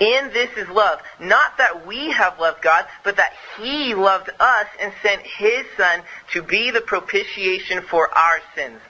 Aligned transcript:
In 0.00 0.30
this 0.32 0.50
is 0.56 0.68
love. 0.68 1.00
Not 1.20 1.58
that 1.58 1.86
we 1.86 2.10
have 2.10 2.40
loved 2.40 2.62
God, 2.62 2.86
but 3.04 3.16
that 3.16 3.32
he 3.58 3.94
loved 3.94 4.30
us 4.40 4.66
and 4.80 4.92
sent 5.02 5.22
his 5.22 5.64
Son 5.76 6.02
to 6.32 6.42
be 6.42 6.70
the 6.70 6.80
propitiation 6.80 7.82
for 7.82 8.08
our 8.16 8.40
sins. 8.54 8.80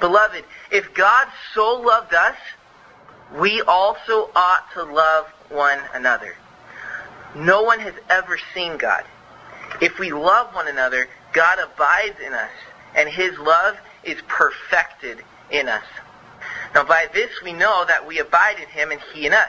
Beloved, 0.00 0.44
if 0.70 0.92
God 0.94 1.28
so 1.54 1.80
loved 1.80 2.14
us, 2.14 2.36
we 3.38 3.62
also 3.62 4.30
ought 4.34 4.72
to 4.74 4.82
love 4.82 5.26
one 5.50 5.78
another. 5.94 6.34
No 7.34 7.62
one 7.62 7.78
has 7.80 7.94
ever 8.08 8.38
seen 8.54 8.76
God. 8.76 9.04
If 9.80 9.98
we 9.98 10.12
love 10.12 10.54
one 10.54 10.68
another, 10.68 11.08
God 11.32 11.58
abides 11.58 12.18
in 12.20 12.32
us, 12.34 12.50
and 12.94 13.08
his 13.08 13.38
love 13.38 13.78
is 14.02 14.20
perfected 14.26 15.22
in 15.50 15.68
us. 15.68 15.84
Now 16.74 16.84
by 16.84 17.06
this 17.12 17.30
we 17.42 17.52
know 17.52 17.84
that 17.86 18.06
we 18.06 18.18
abide 18.18 18.58
in 18.58 18.68
him 18.68 18.90
and 18.90 19.00
he 19.12 19.26
in 19.26 19.32
us, 19.32 19.48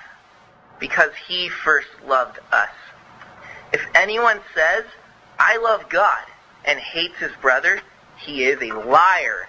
because 0.81 1.11
he 1.27 1.47
first 1.47 1.87
loved 2.05 2.39
us. 2.51 2.69
If 3.71 3.87
anyone 3.95 4.41
says, 4.53 4.83
I 5.39 5.55
love 5.57 5.87
God, 5.87 6.25
and 6.65 6.79
hates 6.79 7.17
his 7.17 7.31
brother, 7.41 7.79
he 8.17 8.43
is 8.43 8.61
a 8.61 8.73
liar. 8.73 9.47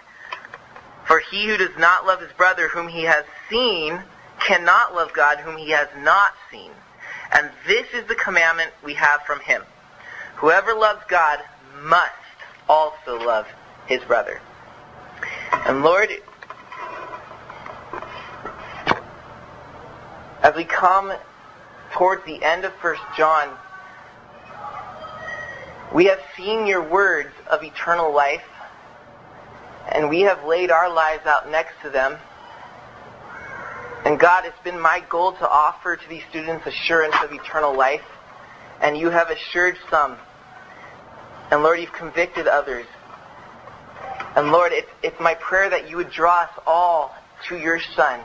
For 1.04 1.18
he 1.18 1.46
who 1.46 1.56
does 1.56 1.76
not 1.76 2.06
love 2.06 2.20
his 2.20 2.32
brother 2.32 2.68
whom 2.68 2.86
he 2.86 3.02
has 3.02 3.24
seen 3.50 4.00
cannot 4.38 4.94
love 4.94 5.12
God 5.12 5.38
whom 5.38 5.56
he 5.56 5.70
has 5.70 5.88
not 5.98 6.32
seen. 6.50 6.70
And 7.32 7.50
this 7.66 7.86
is 7.92 8.06
the 8.06 8.14
commandment 8.14 8.70
we 8.84 8.94
have 8.94 9.22
from 9.26 9.40
him. 9.40 9.62
Whoever 10.36 10.74
loves 10.74 11.02
God 11.08 11.40
must 11.82 12.12
also 12.68 13.18
love 13.18 13.46
his 13.86 14.02
brother. 14.02 14.40
And 15.66 15.82
Lord, 15.82 16.10
as 20.42 20.56
we 20.56 20.64
come 20.64 21.12
towards 21.92 22.24
the 22.24 22.42
end 22.42 22.64
of 22.64 22.72
1 22.72 22.96
John, 23.16 23.56
we 25.94 26.06
have 26.06 26.20
seen 26.36 26.66
your 26.66 26.82
words 26.82 27.32
of 27.50 27.62
eternal 27.62 28.12
life, 28.12 28.42
and 29.90 30.08
we 30.08 30.22
have 30.22 30.44
laid 30.44 30.70
our 30.70 30.92
lives 30.92 31.26
out 31.26 31.50
next 31.50 31.74
to 31.82 31.90
them. 31.90 32.18
And 34.04 34.18
God, 34.18 34.44
it's 34.44 34.58
been 34.64 34.80
my 34.80 35.04
goal 35.08 35.32
to 35.32 35.48
offer 35.48 35.96
to 35.96 36.08
these 36.08 36.22
students 36.30 36.66
assurance 36.66 37.14
of 37.22 37.32
eternal 37.32 37.76
life, 37.76 38.02
and 38.80 38.96
you 38.96 39.10
have 39.10 39.30
assured 39.30 39.76
some. 39.90 40.16
And 41.52 41.62
Lord, 41.62 41.78
you've 41.78 41.92
convicted 41.92 42.48
others. 42.48 42.86
And 44.34 44.50
Lord, 44.50 44.72
it's, 44.72 44.90
it's 45.02 45.20
my 45.20 45.34
prayer 45.34 45.70
that 45.70 45.88
you 45.88 45.98
would 45.98 46.10
draw 46.10 46.42
us 46.42 46.50
all 46.66 47.14
to 47.48 47.56
your 47.56 47.78
Son, 47.94 48.20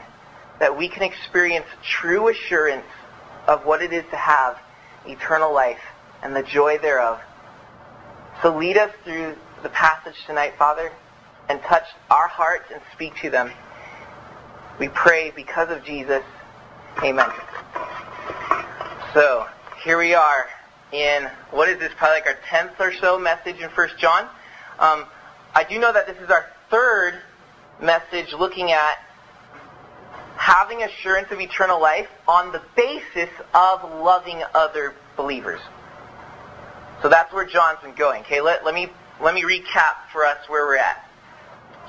that 0.60 0.76
we 0.76 0.88
can 0.88 1.02
experience 1.02 1.66
true 1.82 2.28
assurance 2.28 2.86
of 3.46 3.64
what 3.64 3.82
it 3.82 3.92
is 3.92 4.04
to 4.10 4.16
have 4.16 4.58
eternal 5.06 5.52
life 5.52 5.80
and 6.22 6.34
the 6.34 6.42
joy 6.42 6.78
thereof. 6.78 7.20
So 8.42 8.56
lead 8.56 8.76
us 8.76 8.92
through 9.04 9.36
the 9.62 9.68
passage 9.70 10.16
tonight, 10.26 10.54
Father, 10.58 10.92
and 11.48 11.60
touch 11.62 11.84
our 12.10 12.28
hearts 12.28 12.70
and 12.72 12.80
speak 12.92 13.14
to 13.22 13.30
them. 13.30 13.50
We 14.78 14.88
pray 14.88 15.32
because 15.34 15.70
of 15.70 15.84
Jesus. 15.84 16.22
Amen. 17.02 17.30
So, 19.14 19.46
here 19.82 19.98
we 19.98 20.14
are 20.14 20.46
in, 20.92 21.24
what 21.50 21.68
is 21.68 21.78
this, 21.78 21.92
probably 21.96 22.20
like 22.20 22.26
our 22.26 22.38
10th 22.48 22.78
or 22.78 22.92
so 22.92 23.18
message 23.18 23.56
in 23.56 23.70
1 23.70 23.88
John. 23.98 24.24
Um, 24.78 25.06
I 25.54 25.64
do 25.68 25.78
know 25.78 25.92
that 25.92 26.06
this 26.06 26.16
is 26.18 26.30
our 26.30 26.46
third 26.70 27.20
message 27.80 28.32
looking 28.32 28.70
at 28.70 28.98
having 30.48 30.82
assurance 30.82 31.30
of 31.30 31.38
eternal 31.38 31.78
life 31.78 32.08
on 32.26 32.50
the 32.52 32.62
basis 32.74 33.28
of 33.52 33.84
loving 34.00 34.42
other 34.54 34.94
believers. 35.14 35.60
So 37.02 37.10
that's 37.10 37.30
where 37.34 37.44
John's 37.44 37.80
been 37.82 37.94
going. 37.94 38.22
Okay, 38.22 38.40
let, 38.40 38.64
let 38.64 38.74
me 38.74 38.88
let 39.20 39.34
me 39.34 39.42
recap 39.42 40.08
for 40.10 40.24
us 40.24 40.38
where 40.48 40.64
we're 40.64 40.78
at. 40.78 41.06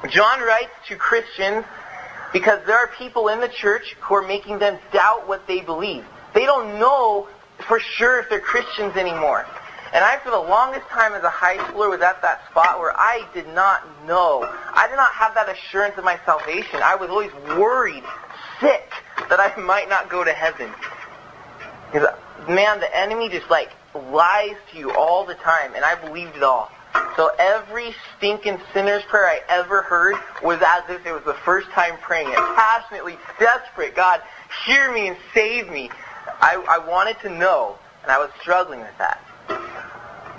John 0.09 0.41
writes 0.41 0.73
to 0.89 0.97
Christians 0.97 1.63
because 2.33 2.59
there 2.65 2.75
are 2.75 2.87
people 2.97 3.29
in 3.29 3.39
the 3.39 3.47
church 3.47 3.95
who 4.01 4.15
are 4.15 4.27
making 4.27 4.59
them 4.59 4.77
doubt 4.91 5.25
what 5.25 5.47
they 5.47 5.61
believe. 5.61 6.03
They 6.33 6.45
don't 6.45 6.79
know 6.79 7.29
for 7.65 7.79
sure 7.79 8.19
if 8.19 8.29
they're 8.29 8.41
Christians 8.41 8.97
anymore. 8.97 9.45
And 9.91 10.03
I, 10.03 10.17
for 10.17 10.29
the 10.29 10.37
longest 10.37 10.87
time 10.89 11.13
as 11.13 11.23
a 11.23 11.29
high 11.29 11.57
schooler, 11.57 11.89
was 11.89 12.01
at 12.01 12.21
that 12.21 12.47
spot 12.51 12.79
where 12.79 12.93
I 12.95 13.25
did 13.33 13.47
not 13.55 13.81
know. 14.05 14.43
I 14.45 14.87
did 14.87 14.97
not 14.97 15.11
have 15.13 15.33
that 15.33 15.49
assurance 15.49 15.97
of 15.97 16.03
my 16.03 16.19
salvation. 16.25 16.81
I 16.83 16.95
was 16.95 17.09
always 17.09 17.31
worried, 17.57 18.03
sick, 18.59 18.91
that 19.29 19.39
I 19.39 19.55
might 19.59 19.89
not 19.89 20.09
go 20.09 20.23
to 20.23 20.33
heaven. 20.33 20.71
Because, 21.91 22.09
man, 22.47 22.79
the 22.79 22.97
enemy 22.97 23.29
just, 23.29 23.49
like, 23.49 23.71
lies 23.95 24.55
to 24.71 24.77
you 24.77 24.91
all 24.93 25.25
the 25.25 25.35
time, 25.35 25.73
and 25.75 25.83
I 25.83 25.95
believed 25.95 26.35
it 26.35 26.43
all. 26.43 26.71
So 27.15 27.31
every 27.37 27.93
stinking 28.17 28.59
sinner's 28.73 29.03
prayer 29.03 29.25
I 29.25 29.41
ever 29.49 29.83
heard 29.83 30.15
was 30.41 30.59
as 30.65 30.83
if 30.89 31.05
it 31.05 31.11
was 31.11 31.23
the 31.23 31.35
first 31.45 31.69
time 31.69 31.97
praying 32.01 32.29
it. 32.29 32.35
Passionately, 32.35 33.17
desperate, 33.37 33.95
God, 33.95 34.21
hear 34.65 34.91
me 34.91 35.07
and 35.07 35.17
save 35.33 35.69
me. 35.69 35.89
I, 36.41 36.63
I 36.67 36.87
wanted 36.87 37.19
to 37.21 37.29
know, 37.29 37.77
and 38.03 38.11
I 38.11 38.17
was 38.17 38.29
struggling 38.41 38.79
with 38.79 38.97
that. 38.97 39.21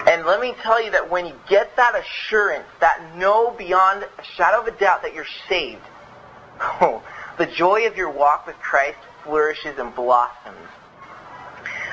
And 0.09 0.25
let 0.25 0.41
me 0.41 0.55
tell 0.63 0.83
you 0.83 0.91
that 0.93 1.11
when 1.11 1.27
you 1.27 1.35
get 1.49 1.77
that 1.77 1.95
assurance, 1.95 2.67
that 2.81 3.15
know 3.17 3.51
beyond 3.51 4.03
a 4.03 4.25
shadow 4.37 4.63
of 4.63 4.67
a 4.67 4.73
doubt 4.73 5.03
that 5.03 5.15
you're 5.15 5.27
saved, 5.49 5.83
oh, 6.61 7.03
the 7.39 7.47
joy 7.47 7.87
of 7.87 7.97
your 7.97 8.11
walk 8.11 8.47
with 8.47 8.57
Christ 8.57 8.99
flourishes 9.25 9.79
and 9.79 9.95
blossoms. 9.95 10.57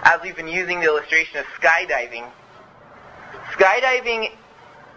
As 0.04 0.22
we've 0.22 0.36
been 0.36 0.48
using 0.48 0.80
the 0.80 0.86
illustration 0.86 1.40
of 1.40 1.46
skydiving, 1.60 2.30
skydiving 3.54 4.32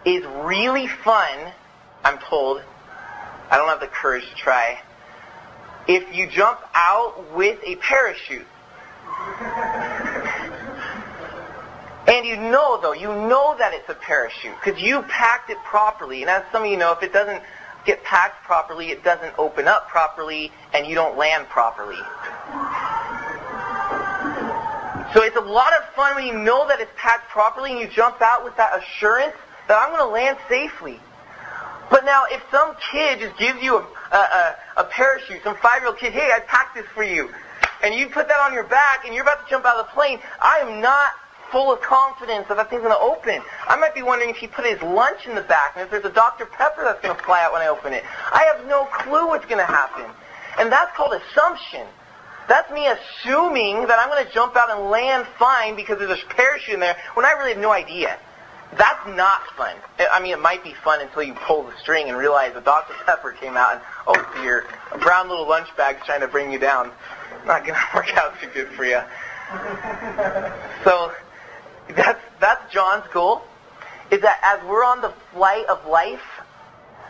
is 0.05 0.23
really 0.43 0.87
fun, 0.87 1.51
I'm 2.03 2.17
told. 2.19 2.61
I 3.49 3.57
don't 3.57 3.67
have 3.67 3.81
the 3.81 3.87
courage 3.87 4.27
to 4.29 4.35
try. 4.35 4.79
If 5.87 6.15
you 6.15 6.27
jump 6.27 6.59
out 6.73 7.33
with 7.35 7.59
a 7.65 7.75
parachute. 7.77 8.47
And 12.07 12.25
you 12.25 12.35
know, 12.35 12.79
though, 12.81 12.93
you 12.93 13.07
know 13.07 13.55
that 13.57 13.73
it's 13.73 13.89
a 13.89 13.93
parachute 13.93 14.55
because 14.63 14.81
you 14.81 15.01
packed 15.03 15.49
it 15.49 15.57
properly. 15.63 16.21
And 16.21 16.29
as 16.29 16.43
some 16.51 16.63
of 16.63 16.69
you 16.69 16.77
know, 16.77 16.93
if 16.93 17.03
it 17.03 17.13
doesn't 17.13 17.43
get 17.85 18.03
packed 18.03 18.43
properly, 18.43 18.89
it 18.89 19.03
doesn't 19.03 19.33
open 19.37 19.67
up 19.67 19.87
properly, 19.89 20.51
and 20.73 20.85
you 20.85 20.95
don't 20.95 21.17
land 21.17 21.47
properly. 21.49 21.99
So 25.13 25.23
it's 25.23 25.35
a 25.35 25.41
lot 25.41 25.73
of 25.73 25.93
fun 25.93 26.15
when 26.15 26.25
you 26.25 26.37
know 26.37 26.67
that 26.67 26.79
it's 26.79 26.91
packed 26.95 27.29
properly 27.29 27.71
and 27.71 27.79
you 27.79 27.87
jump 27.87 28.21
out 28.21 28.43
with 28.43 28.55
that 28.57 28.81
assurance 28.81 29.35
that 29.67 29.77
I'm 29.77 29.89
going 29.89 30.07
to 30.07 30.13
land 30.13 30.37
safely. 30.47 30.99
But 31.89 32.05
now, 32.05 32.23
if 32.31 32.41
some 32.49 32.75
kid 32.91 33.19
just 33.19 33.37
gives 33.37 33.61
you 33.61 33.75
a, 33.75 33.85
a, 34.15 34.55
a 34.77 34.83
parachute, 34.85 35.43
some 35.43 35.57
five-year-old 35.57 35.97
kid, 35.97 36.13
hey, 36.13 36.31
I 36.33 36.39
packed 36.39 36.75
this 36.75 36.85
for 36.95 37.03
you, 37.03 37.29
and 37.83 37.93
you 37.93 38.07
put 38.07 38.29
that 38.29 38.39
on 38.39 38.53
your 38.53 38.63
back 38.63 39.03
and 39.05 39.13
you're 39.13 39.23
about 39.23 39.43
to 39.43 39.49
jump 39.49 39.65
out 39.65 39.75
of 39.75 39.87
the 39.87 39.91
plane, 39.91 40.19
I 40.39 40.59
am 40.59 40.79
not 40.79 41.11
full 41.51 41.71
of 41.71 41.81
confidence 41.81 42.47
that 42.47 42.57
that 42.57 42.69
thing's 42.69 42.81
going 42.81 42.93
to 42.93 42.99
open. 42.99 43.41
I 43.67 43.75
might 43.75 43.93
be 43.93 44.01
wondering 44.01 44.29
if 44.29 44.37
he 44.37 44.47
put 44.47 44.65
his 44.65 44.81
lunch 44.81 45.27
in 45.27 45.35
the 45.35 45.41
back 45.41 45.73
and 45.75 45.83
if 45.83 45.91
there's 45.91 46.05
a 46.05 46.09
Dr. 46.09 46.45
Pepper 46.45 46.83
that's 46.83 47.01
going 47.01 47.15
to 47.15 47.23
fly 47.23 47.43
out 47.43 47.53
when 47.53 47.61
I 47.61 47.67
open 47.67 47.93
it. 47.93 48.03
I 48.05 48.51
have 48.53 48.65
no 48.67 48.85
clue 48.85 49.27
what's 49.27 49.45
going 49.45 49.59
to 49.59 49.65
happen. 49.65 50.05
And 50.59 50.71
that's 50.71 50.95
called 50.95 51.13
assumption. 51.13 51.85
That's 52.47 52.71
me 52.71 52.87
assuming 52.87 53.87
that 53.87 53.99
I'm 53.99 54.09
going 54.09 54.25
to 54.25 54.33
jump 54.33 54.55
out 54.55 54.69
and 54.69 54.89
land 54.89 55.27
fine 55.37 55.75
because 55.75 55.99
there's 55.99 56.19
a 56.19 56.25
parachute 56.35 56.73
in 56.73 56.79
there 56.79 56.97
when 57.13 57.25
I 57.25 57.31
really 57.31 57.53
have 57.53 57.61
no 57.61 57.71
idea. 57.71 58.17
That's 58.77 59.05
not 59.07 59.41
fun. 59.57 59.75
I 60.11 60.21
mean, 60.21 60.31
it 60.31 60.39
might 60.39 60.63
be 60.63 60.73
fun 60.73 61.01
until 61.01 61.23
you 61.23 61.33
pull 61.33 61.63
the 61.63 61.73
string 61.81 62.07
and 62.07 62.17
realize 62.17 62.55
a 62.55 62.61
Dr. 62.61 62.93
Pepper 63.05 63.33
came 63.33 63.57
out 63.57 63.73
and, 63.73 63.81
oh 64.07 64.41
dear, 64.41 64.65
a 64.91 64.97
brown 64.97 65.27
little 65.27 65.47
lunch 65.47 65.67
bag's 65.75 66.05
trying 66.05 66.21
to 66.21 66.27
bring 66.27 66.51
you 66.51 66.59
down. 66.59 66.91
Not 67.45 67.65
going 67.65 67.77
to 67.91 67.95
work 67.95 68.17
out 68.17 68.39
too 68.39 68.47
good 68.53 68.69
for 68.69 68.85
you. 68.85 69.01
So 70.83 71.11
that's, 71.95 72.21
that's 72.39 72.73
John's 72.73 73.05
goal, 73.13 73.41
is 74.11 74.21
that 74.21 74.39
as 74.43 74.67
we're 74.67 74.83
on 74.83 75.01
the 75.01 75.13
flight 75.33 75.65
of 75.67 75.85
life, 75.87 76.21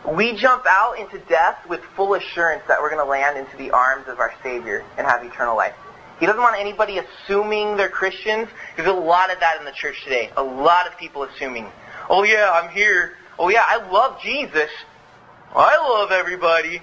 we 0.08 0.36
jump 0.36 0.64
out 0.68 0.98
into 0.98 1.18
death 1.18 1.58
with 1.68 1.80
full 1.96 2.14
assurance 2.14 2.62
that 2.68 2.80
we're 2.80 2.90
going 2.90 3.04
to 3.04 3.08
land 3.08 3.38
into 3.38 3.56
the 3.56 3.70
arms 3.70 4.08
of 4.08 4.18
our 4.18 4.32
Savior 4.42 4.84
and 4.98 5.06
have 5.06 5.24
eternal 5.24 5.56
life. 5.56 5.74
He 6.18 6.26
doesn't 6.26 6.40
want 6.40 6.58
anybody 6.58 6.98
assuming 6.98 7.76
they're 7.76 7.88
Christians. 7.88 8.48
There's 8.76 8.88
a 8.88 8.92
lot 8.92 9.32
of 9.32 9.40
that 9.40 9.56
in 9.58 9.64
the 9.64 9.72
church 9.72 10.02
today. 10.04 10.30
A 10.36 10.42
lot 10.42 10.86
of 10.86 10.96
people 10.98 11.24
assuming, 11.24 11.66
oh 12.08 12.22
yeah, 12.24 12.50
I'm 12.52 12.70
here. 12.70 13.16
Oh 13.38 13.48
yeah, 13.48 13.64
I 13.66 13.88
love 13.90 14.20
Jesus. 14.22 14.70
I 15.54 15.76
love 15.76 16.10
everybody. 16.10 16.82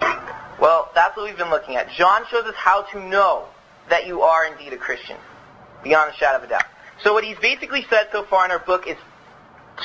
Well, 0.58 0.90
that's 0.94 1.14
what 1.18 1.26
we've 1.26 1.36
been 1.36 1.50
looking 1.50 1.76
at. 1.76 1.90
John 1.90 2.22
shows 2.30 2.44
us 2.44 2.54
how 2.54 2.80
to 2.92 3.06
know 3.06 3.44
that 3.90 4.06
you 4.06 4.22
are 4.22 4.46
indeed 4.46 4.72
a 4.72 4.78
Christian, 4.78 5.18
beyond 5.84 6.14
a 6.14 6.16
shadow 6.16 6.38
of 6.38 6.44
a 6.44 6.46
doubt. 6.46 6.64
So 7.02 7.12
what 7.12 7.24
he's 7.24 7.38
basically 7.38 7.84
said 7.88 8.08
so 8.12 8.24
far 8.24 8.44
in 8.44 8.50
our 8.50 8.58
book 8.58 8.86
is 8.86 8.96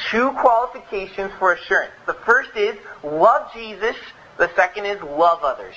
two 0.09 0.31
qualifications 0.39 1.31
for 1.37 1.53
assurance. 1.53 1.93
The 2.05 2.13
first 2.25 2.55
is 2.55 2.77
love 3.03 3.51
Jesus. 3.53 3.95
The 4.37 4.49
second 4.55 4.85
is 4.85 5.01
love 5.01 5.43
others. 5.43 5.75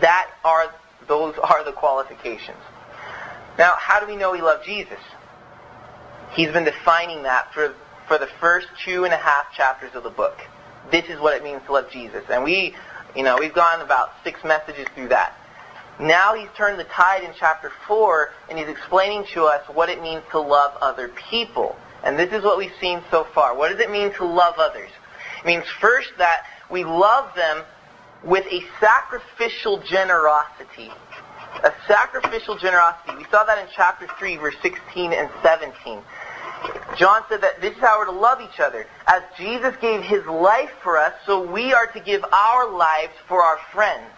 That 0.00 0.30
are 0.44 0.74
those 1.08 1.34
are 1.42 1.64
the 1.64 1.72
qualifications. 1.72 2.58
Now, 3.58 3.74
how 3.76 4.00
do 4.00 4.06
we 4.06 4.16
know 4.16 4.32
we 4.32 4.40
love 4.40 4.64
Jesus? 4.64 4.98
He's 6.32 6.50
been 6.50 6.64
defining 6.64 7.24
that 7.24 7.52
for, 7.52 7.74
for 8.08 8.18
the 8.18 8.28
first 8.40 8.68
two 8.84 9.04
and 9.04 9.12
a 9.12 9.18
half 9.18 9.52
chapters 9.54 9.90
of 9.94 10.04
the 10.04 10.10
book. 10.10 10.38
This 10.90 11.04
is 11.06 11.20
what 11.20 11.36
it 11.36 11.44
means 11.44 11.60
to 11.66 11.72
love 11.72 11.90
Jesus. 11.90 12.24
And 12.30 12.44
we, 12.44 12.74
you 13.14 13.22
know, 13.22 13.36
we've 13.38 13.52
gone 13.52 13.80
about 13.80 14.10
six 14.24 14.42
messages 14.44 14.86
through 14.94 15.08
that. 15.08 15.36
Now 16.00 16.34
he's 16.34 16.48
turned 16.56 16.78
the 16.78 16.84
tide 16.84 17.22
in 17.22 17.32
chapter 17.38 17.70
4 17.86 18.30
and 18.48 18.58
he's 18.58 18.68
explaining 18.68 19.24
to 19.34 19.44
us 19.44 19.62
what 19.72 19.88
it 19.88 20.02
means 20.02 20.22
to 20.30 20.40
love 20.40 20.76
other 20.80 21.08
people. 21.30 21.76
And 22.02 22.18
this 22.18 22.32
is 22.32 22.42
what 22.42 22.58
we've 22.58 22.74
seen 22.80 23.02
so 23.10 23.26
far. 23.34 23.56
What 23.56 23.70
does 23.70 23.80
it 23.80 23.90
mean 23.90 24.12
to 24.14 24.24
love 24.24 24.54
others? 24.58 24.90
It 25.40 25.46
means 25.46 25.64
first 25.80 26.10
that 26.18 26.46
we 26.70 26.84
love 26.84 27.34
them 27.36 27.62
with 28.24 28.46
a 28.46 28.62
sacrificial 28.80 29.82
generosity. 29.82 30.90
A 31.62 31.72
sacrificial 31.86 32.56
generosity. 32.56 33.16
We 33.16 33.24
saw 33.30 33.44
that 33.44 33.58
in 33.58 33.66
chapter 33.74 34.08
3, 34.18 34.36
verse 34.36 34.56
16 34.62 35.12
and 35.12 35.28
17. 35.42 36.00
John 36.96 37.22
said 37.28 37.40
that 37.42 37.60
this 37.60 37.74
is 37.74 37.80
how 37.80 37.98
we're 37.98 38.06
to 38.06 38.12
love 38.12 38.40
each 38.40 38.60
other. 38.60 38.86
As 39.06 39.22
Jesus 39.36 39.74
gave 39.80 40.02
his 40.02 40.24
life 40.26 40.70
for 40.82 40.98
us, 40.98 41.12
so 41.26 41.50
we 41.50 41.72
are 41.72 41.86
to 41.88 42.00
give 42.00 42.24
our 42.32 42.70
lives 42.70 43.12
for 43.28 43.42
our 43.42 43.58
friends. 43.72 44.11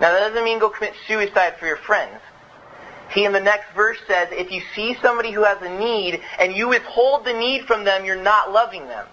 Now 0.00 0.12
that 0.12 0.20
doesn't 0.28 0.44
mean 0.44 0.58
go 0.58 0.70
commit 0.70 0.94
suicide 1.06 1.56
for 1.58 1.66
your 1.66 1.76
friends. 1.76 2.20
He 3.12 3.24
in 3.24 3.32
the 3.32 3.40
next 3.40 3.74
verse 3.74 3.98
says, 4.06 4.28
if 4.30 4.50
you 4.50 4.62
see 4.74 4.96
somebody 5.02 5.32
who 5.32 5.44
has 5.44 5.60
a 5.62 5.78
need 5.78 6.20
and 6.38 6.54
you 6.54 6.68
withhold 6.68 7.24
the 7.24 7.32
need 7.32 7.64
from 7.66 7.84
them, 7.84 8.04
you're 8.04 8.22
not 8.22 8.52
loving 8.52 8.86
them. 8.86 9.06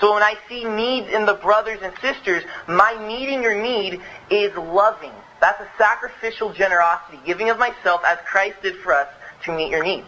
So 0.00 0.14
when 0.14 0.22
I 0.22 0.36
see 0.48 0.64
needs 0.64 1.08
in 1.10 1.26
the 1.26 1.34
brothers 1.34 1.78
and 1.82 1.92
sisters, 2.00 2.42
my 2.66 2.96
meeting 3.06 3.42
your 3.42 3.60
need 3.60 4.00
is 4.30 4.54
loving. 4.56 5.12
That's 5.40 5.60
a 5.60 5.68
sacrificial 5.76 6.52
generosity, 6.52 7.20
giving 7.24 7.50
of 7.50 7.58
myself 7.58 8.02
as 8.06 8.18
Christ 8.26 8.56
did 8.62 8.76
for 8.76 8.94
us 8.94 9.08
to 9.44 9.54
meet 9.54 9.70
your 9.70 9.84
needs. 9.84 10.06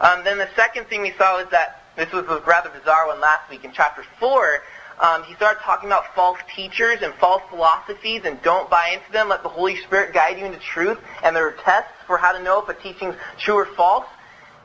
Um, 0.00 0.24
then 0.24 0.38
the 0.38 0.48
second 0.56 0.86
thing 0.86 1.02
we 1.02 1.12
saw 1.18 1.38
is 1.40 1.50
that 1.50 1.82
this 1.96 2.10
was 2.12 2.24
a 2.28 2.40
rather 2.46 2.70
bizarre 2.70 3.08
one 3.08 3.20
last 3.20 3.50
week 3.50 3.64
in 3.64 3.72
chapter 3.72 4.04
4. 4.18 4.62
Um, 5.00 5.22
he 5.24 5.34
started 5.34 5.60
talking 5.62 5.88
about 5.88 6.14
false 6.14 6.38
teachers 6.54 6.98
and 7.00 7.14
false 7.14 7.42
philosophies 7.48 8.22
and 8.24 8.40
don't 8.42 8.68
buy 8.68 8.90
into 8.92 9.10
them. 9.12 9.30
Let 9.30 9.42
the 9.42 9.48
Holy 9.48 9.76
Spirit 9.76 10.12
guide 10.12 10.38
you 10.38 10.44
into 10.44 10.58
truth. 10.58 10.98
And 11.22 11.34
there 11.34 11.46
are 11.48 11.56
tests 11.64 11.92
for 12.06 12.18
how 12.18 12.32
to 12.32 12.42
know 12.42 12.62
if 12.62 12.68
a 12.68 12.74
teaching's 12.74 13.16
true 13.38 13.54
or 13.54 13.64
false. 13.64 14.06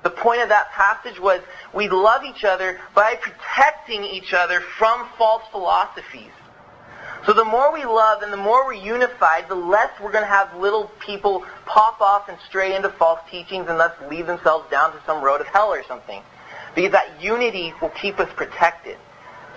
The 0.03 0.09
point 0.09 0.41
of 0.41 0.49
that 0.49 0.71
passage 0.71 1.19
was 1.19 1.41
we 1.73 1.87
love 1.87 2.23
each 2.25 2.43
other 2.43 2.79
by 2.93 3.15
protecting 3.15 4.03
each 4.03 4.33
other 4.33 4.59
from 4.59 5.07
false 5.17 5.43
philosophies. 5.51 6.31
So 7.25 7.33
the 7.33 7.45
more 7.45 7.73
we 7.73 7.85
love 7.85 8.21
and 8.21 8.31
the 8.31 8.37
more 8.37 8.65
we're 8.67 8.73
unified, 8.73 9.47
the 9.47 9.55
less 9.55 9.89
we're 9.99 10.11
going 10.11 10.23
to 10.23 10.29
have 10.29 10.55
little 10.57 10.91
people 10.99 11.43
pop 11.65 12.01
off 12.01 12.29
and 12.29 12.37
stray 12.47 12.75
into 12.75 12.89
false 12.89 13.19
teachings 13.31 13.67
and 13.67 13.79
thus 13.79 13.93
lead 14.09 14.27
themselves 14.27 14.69
down 14.69 14.91
to 14.91 15.01
some 15.05 15.23
road 15.23 15.41
of 15.41 15.47
hell 15.47 15.69
or 15.69 15.83
something. 15.87 16.21
Because 16.75 16.91
that 16.91 17.19
unity 17.19 17.73
will 17.81 17.89
keep 17.89 18.19
us 18.19 18.29
protected. 18.35 18.97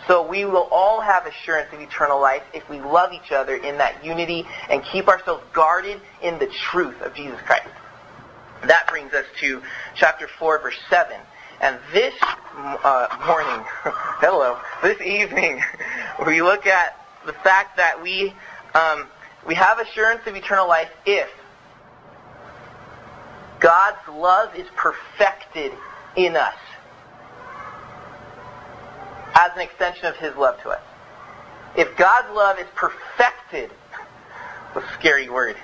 So 0.09 0.27
we 0.27 0.47
will 0.47 0.67
all 0.73 1.03
have 1.03 1.27
assurance 1.27 1.69
of 1.71 1.81
eternal 1.81 2.19
life 2.19 2.43
if 2.55 2.67
we 2.71 2.81
love 2.81 3.13
each 3.13 3.31
other 3.31 3.55
in 3.55 3.77
that 3.77 4.03
unity 4.03 4.47
and 4.71 4.83
keep 4.83 5.07
ourselves 5.07 5.45
guarded 5.53 6.01
in 6.23 6.39
the 6.39 6.47
truth 6.47 7.01
of 7.03 7.15
Jesus 7.15 7.39
Christ. 7.43 7.69
That 8.67 8.89
brings 8.89 9.13
us 9.13 9.27
to 9.41 9.63
chapter 9.95 10.27
4, 10.39 10.61
verse 10.61 10.79
7. 10.89 11.15
And 11.61 11.79
this 11.93 12.15
uh, 12.23 13.09
morning, 13.27 13.65
hello, 13.85 14.59
this 14.83 15.01
evening, 15.03 15.61
we 16.27 16.41
look 16.41 16.67
at 16.67 16.97
the 17.27 17.35
fact 17.35 17.77
that 17.77 18.03
we, 18.03 18.33
um, 18.75 19.07
we 19.47 19.55
have 19.57 19.79
assurance 19.79 20.23
of 20.27 20.35
eternal 20.35 20.67
life 20.67 20.89
if 21.05 21.29
God's 23.61 24.09
love 24.09 24.55
is 24.55 24.67
perfected 24.75 25.73
in 26.17 26.35
us 26.35 26.55
as 29.35 29.51
an 29.55 29.61
extension 29.61 30.07
of 30.07 30.17
His 30.17 30.35
love 30.37 30.61
to 30.63 30.71
us. 30.71 30.81
If 31.77 31.97
God's 31.97 32.35
love 32.35 32.59
is 32.59 32.67
perfected, 32.75 33.71
a 34.75 34.83
scary 34.99 35.29
word. 35.29 35.57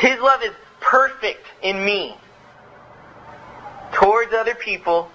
His 0.00 0.18
love 0.20 0.42
is 0.42 0.52
perfect 0.80 1.46
in 1.62 1.84
me 1.84 2.16
towards 3.92 4.32
other 4.32 4.54
people 4.54 5.10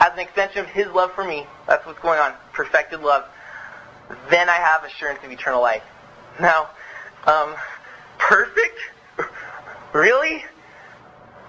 as 0.00 0.12
an 0.12 0.18
extension 0.18 0.60
of 0.60 0.66
his 0.66 0.86
love 0.88 1.12
for 1.12 1.24
me. 1.24 1.46
That's 1.66 1.84
what's 1.86 2.00
going 2.00 2.18
on. 2.18 2.34
Perfected 2.52 3.00
love. 3.00 3.24
Then 4.30 4.48
I 4.48 4.54
have 4.54 4.84
assurance 4.84 5.20
of 5.24 5.30
eternal 5.30 5.62
life. 5.62 5.82
Now, 6.40 6.70
um, 7.26 7.54
perfect? 8.18 8.78
Really? 9.92 10.42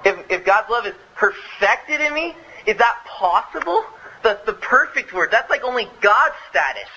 If, 0.04 0.20
if 0.30 0.44
God's 0.44 0.70
love 0.70 0.86
is 0.86 0.94
perfected 1.16 2.02
in 2.02 2.14
me, 2.14 2.36
is 2.66 2.76
that 2.76 3.06
possible? 3.08 3.86
The, 4.24 4.40
the 4.46 4.54
perfect 4.54 5.14
word, 5.14 5.30
that's 5.32 5.50
like 5.50 5.64
only 5.64 5.88
God's 6.02 6.36
status. 6.50 6.90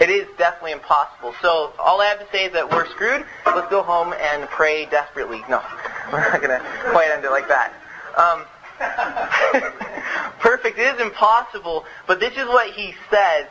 It 0.00 0.10
is 0.10 0.26
definitely 0.36 0.72
impossible. 0.72 1.34
So 1.40 1.72
all 1.78 2.00
I 2.00 2.06
have 2.06 2.20
to 2.20 2.26
say 2.30 2.44
is 2.44 2.52
that 2.52 2.70
we're 2.70 2.88
screwed. 2.90 3.24
Let's 3.46 3.70
go 3.70 3.82
home 3.82 4.12
and 4.12 4.48
pray 4.48 4.86
desperately. 4.86 5.42
No, 5.48 5.62
we're 6.12 6.20
not 6.20 6.40
going 6.40 6.50
to 6.50 6.64
quite 6.90 7.10
end 7.10 7.24
it 7.24 7.30
like 7.30 7.48
that. 7.48 7.72
Um, 8.16 8.44
perfect. 10.40 10.78
It 10.78 10.94
is 10.94 11.00
impossible, 11.00 11.84
but 12.06 12.20
this 12.20 12.36
is 12.36 12.46
what 12.46 12.72
he 12.72 12.94
says 13.10 13.46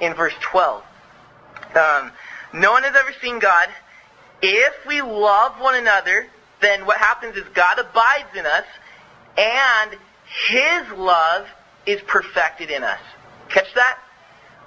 in 0.00 0.14
verse 0.14 0.34
12. 0.40 0.82
Um, 1.74 2.12
no 2.54 2.72
one 2.72 2.82
has 2.82 2.96
ever 2.96 3.12
seen 3.20 3.38
God. 3.38 3.68
If 4.42 4.86
we 4.86 5.02
love 5.02 5.60
one 5.60 5.76
another, 5.76 6.26
then 6.60 6.86
what 6.86 6.98
happens 6.98 7.36
is 7.36 7.44
God 7.54 7.78
abides 7.78 8.34
in 8.34 8.46
us, 8.46 8.64
and 9.36 9.96
His 10.48 10.98
love 10.98 11.46
is 11.86 12.00
perfected 12.02 12.70
in 12.70 12.82
us. 12.84 13.00
Catch 13.48 13.74
that? 13.74 13.98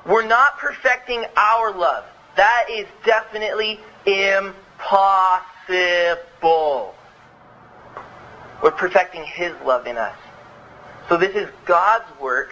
We're 0.06 0.26
not 0.26 0.58
perfecting 0.58 1.26
our 1.38 1.72
love. 1.72 2.06
That 2.36 2.66
is 2.70 2.88
definitely 3.06 3.80
impossible. 4.06 4.54
We're 8.62 8.72
perfecting 8.72 9.24
His 9.24 9.54
love 9.66 9.88
in 9.88 9.98
us. 9.98 10.18
So 11.10 11.18
this 11.18 11.36
is 11.36 11.50
God's 11.66 12.06
work 12.20 12.52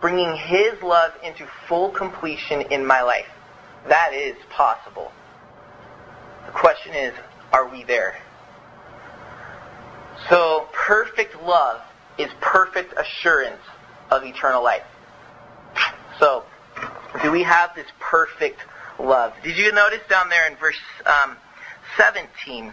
bringing 0.00 0.36
His 0.36 0.80
love 0.82 1.12
into 1.24 1.46
full 1.68 1.90
completion 1.90 2.62
in 2.62 2.86
my 2.86 3.02
life. 3.02 3.28
That 3.88 4.12
is 4.12 4.36
possible. 4.50 5.10
The 6.46 6.52
question 6.52 6.94
is, 6.94 7.14
are 7.52 7.68
we 7.68 7.84
there? 7.84 8.16
So 10.28 10.68
perfect 10.72 11.42
love 11.42 11.80
is 12.18 12.30
perfect 12.40 12.94
assurance 12.98 13.60
of 14.14 14.24
eternal 14.24 14.62
life. 14.62 14.84
So, 16.18 16.44
do 17.22 17.30
we 17.30 17.42
have 17.42 17.74
this 17.74 17.86
perfect 18.00 18.60
love? 18.98 19.34
Did 19.42 19.56
you 19.56 19.72
notice 19.72 20.00
down 20.08 20.28
there 20.28 20.46
in 20.50 20.56
verse 20.56 20.78
um, 21.06 21.36
17? 21.96 22.72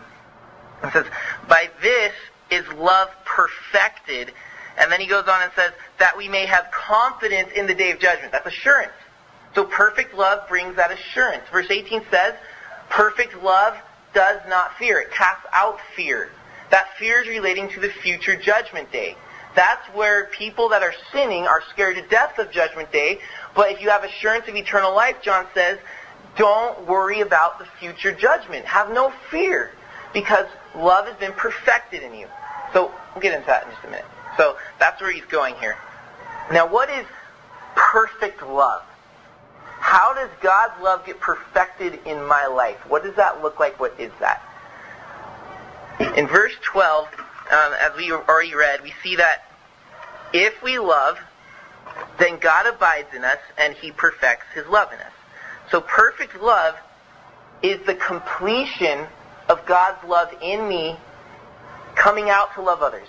It 0.84 0.94
says, 0.94 1.06
By 1.48 1.70
this 1.82 2.14
is 2.50 2.68
love 2.74 3.10
perfected. 3.26 4.32
And 4.78 4.92
then 4.92 5.00
he 5.00 5.08
goes 5.08 5.28
on 5.28 5.42
and 5.42 5.52
says, 5.56 5.72
that 6.00 6.18
we 6.18 6.28
may 6.28 6.46
have 6.46 6.72
confidence 6.72 7.52
in 7.56 7.68
the 7.68 7.74
day 7.74 7.92
of 7.92 8.00
judgment. 8.00 8.32
That's 8.32 8.48
assurance. 8.48 8.94
So 9.54 9.66
perfect 9.66 10.14
love 10.14 10.48
brings 10.48 10.76
that 10.78 10.92
assurance. 10.92 11.44
Verse 11.52 11.70
18 11.70 12.04
says, 12.10 12.36
perfect 12.90 13.42
love 13.44 13.76
does 14.14 14.40
not 14.48 14.78
fear. 14.78 15.00
It 15.02 15.12
casts 15.12 15.46
out 15.54 15.80
fear. 15.96 16.30
That 16.70 16.88
fear 16.98 17.22
is 17.22 17.28
relating 17.28 17.70
to 17.70 17.80
the 17.80 17.90
future 17.90 18.36
judgment 18.36 18.92
day. 18.92 19.16
That's 19.56 19.86
where 19.90 20.26
people 20.26 20.70
that 20.70 20.82
are 20.82 20.94
sinning 21.12 21.46
are 21.46 21.62
scared 21.72 21.96
to 21.98 22.08
death 22.08 22.40
of 22.40 22.52
judgment 22.52 22.92
day. 22.92 23.20
But 23.56 23.72
if 23.72 23.82
you 23.82 23.90
have 23.90 24.04
assurance 24.04 24.48
of 24.48 24.56
eternal 24.56 24.96
life, 24.96 25.18
John 25.22 25.46
says, 25.54 25.78
don't 26.38 26.88
worry 26.88 27.22
about 27.22 27.60
the 27.60 27.66
future 27.80 28.14
judgment. 28.14 28.66
Have 28.66 28.92
no 28.92 29.12
fear 29.30 29.72
because 30.14 30.46
love 30.76 31.08
has 31.08 31.16
been 31.18 31.34
perfected 31.34 32.04
in 32.04 32.14
you. 32.14 32.28
So 32.74 32.94
we'll 33.14 33.22
get 33.22 33.34
into 33.34 33.48
that 33.48 33.66
in 33.66 33.72
just 33.72 33.84
a 33.84 33.88
minute. 33.88 34.06
So 34.38 34.58
that's 34.80 35.02
where 35.02 35.12
he's 35.12 35.26
going 35.26 35.56
here. 35.56 35.78
Now 36.52 36.68
what 36.68 36.90
is 36.90 37.06
perfect 37.76 38.42
love? 38.44 38.84
How 39.80 40.14
does 40.14 40.30
God's 40.42 40.82
love 40.82 41.06
get 41.06 41.20
perfected 41.20 42.00
in 42.06 42.26
my 42.26 42.46
life? 42.46 42.78
What 42.88 43.04
does 43.04 43.16
that 43.16 43.42
look 43.42 43.60
like? 43.60 43.80
What 43.80 44.00
is 44.00 44.12
that? 44.20 44.42
In 46.16 46.28
verse 46.28 46.54
12, 46.64 47.08
um, 47.52 47.74
as 47.80 47.96
we 47.98 48.12
already 48.12 48.56
read, 48.56 48.82
we 48.82 48.94
see 49.04 49.18
that 49.18 49.44
if 50.34 50.62
we 50.64 50.80
love, 50.80 51.18
then 52.18 52.40
God 52.40 52.66
abides 52.68 53.14
in 53.14 53.24
us 53.24 53.40
and 53.58 53.74
he 53.76 53.92
perfects 53.92 54.46
his 54.54 54.66
love 54.68 54.92
in 54.94 55.00
us. 55.00 55.12
So 55.70 55.82
perfect 55.82 56.42
love 56.42 56.76
is 57.62 57.86
the 57.86 57.96
completion 57.96 59.08
of 59.50 59.66
God's 59.66 60.04
love 60.08 60.30
in 60.42 60.68
me 60.68 60.98
coming 61.96 62.30
out 62.30 62.54
to 62.56 62.62
love 62.62 62.82
others. 62.82 63.08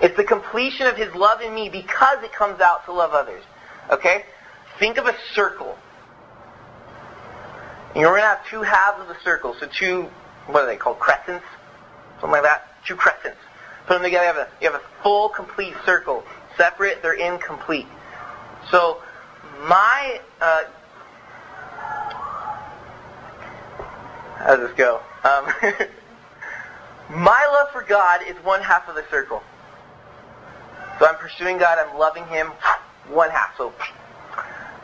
It's 0.00 0.16
the 0.16 0.24
completion 0.24 0.86
of 0.86 0.96
his 0.96 1.14
love 1.14 1.40
in 1.40 1.54
me 1.54 1.68
because 1.68 2.22
it 2.22 2.32
comes 2.32 2.60
out 2.60 2.84
to 2.86 2.92
love 2.92 3.12
others. 3.12 3.42
Okay? 3.90 4.24
Think 4.78 4.98
of 4.98 5.06
a 5.06 5.14
circle. 5.32 5.78
You're 7.94 8.10
going 8.10 8.22
to 8.22 8.26
have 8.26 8.46
two 8.48 8.62
halves 8.62 9.00
of 9.00 9.08
the 9.08 9.16
circle. 9.22 9.54
So 9.58 9.66
two, 9.66 10.10
what 10.46 10.64
are 10.64 10.66
they 10.66 10.76
called? 10.76 10.98
Crescents? 10.98 11.44
Something 12.24 12.40
like 12.40 12.44
that? 12.44 12.82
Two 12.86 12.96
crescents. 12.96 13.36
Put 13.86 13.96
them 13.96 14.02
together, 14.02 14.24
you 14.24 14.32
have 14.32 14.36
a, 14.38 14.48
you 14.62 14.72
have 14.72 14.80
a 14.80 15.02
full, 15.02 15.28
complete 15.28 15.74
circle. 15.84 16.24
Separate, 16.56 17.02
they're 17.02 17.12
incomplete. 17.12 17.86
So, 18.70 19.02
my, 19.68 20.22
uh, 20.40 20.62
how 24.38 24.56
does 24.56 24.68
this 24.68 24.76
go? 24.78 25.02
Um, 25.22 25.52
my 27.22 27.46
love 27.52 27.70
for 27.72 27.82
God 27.82 28.22
is 28.26 28.36
one 28.36 28.62
half 28.62 28.88
of 28.88 28.94
the 28.94 29.04
circle. 29.10 29.42
So 30.98 31.06
I'm 31.06 31.16
pursuing 31.16 31.58
God, 31.58 31.78
I'm 31.78 31.98
loving 31.98 32.24
Him, 32.28 32.46
one 33.10 33.28
half. 33.28 33.54
So 33.58 33.74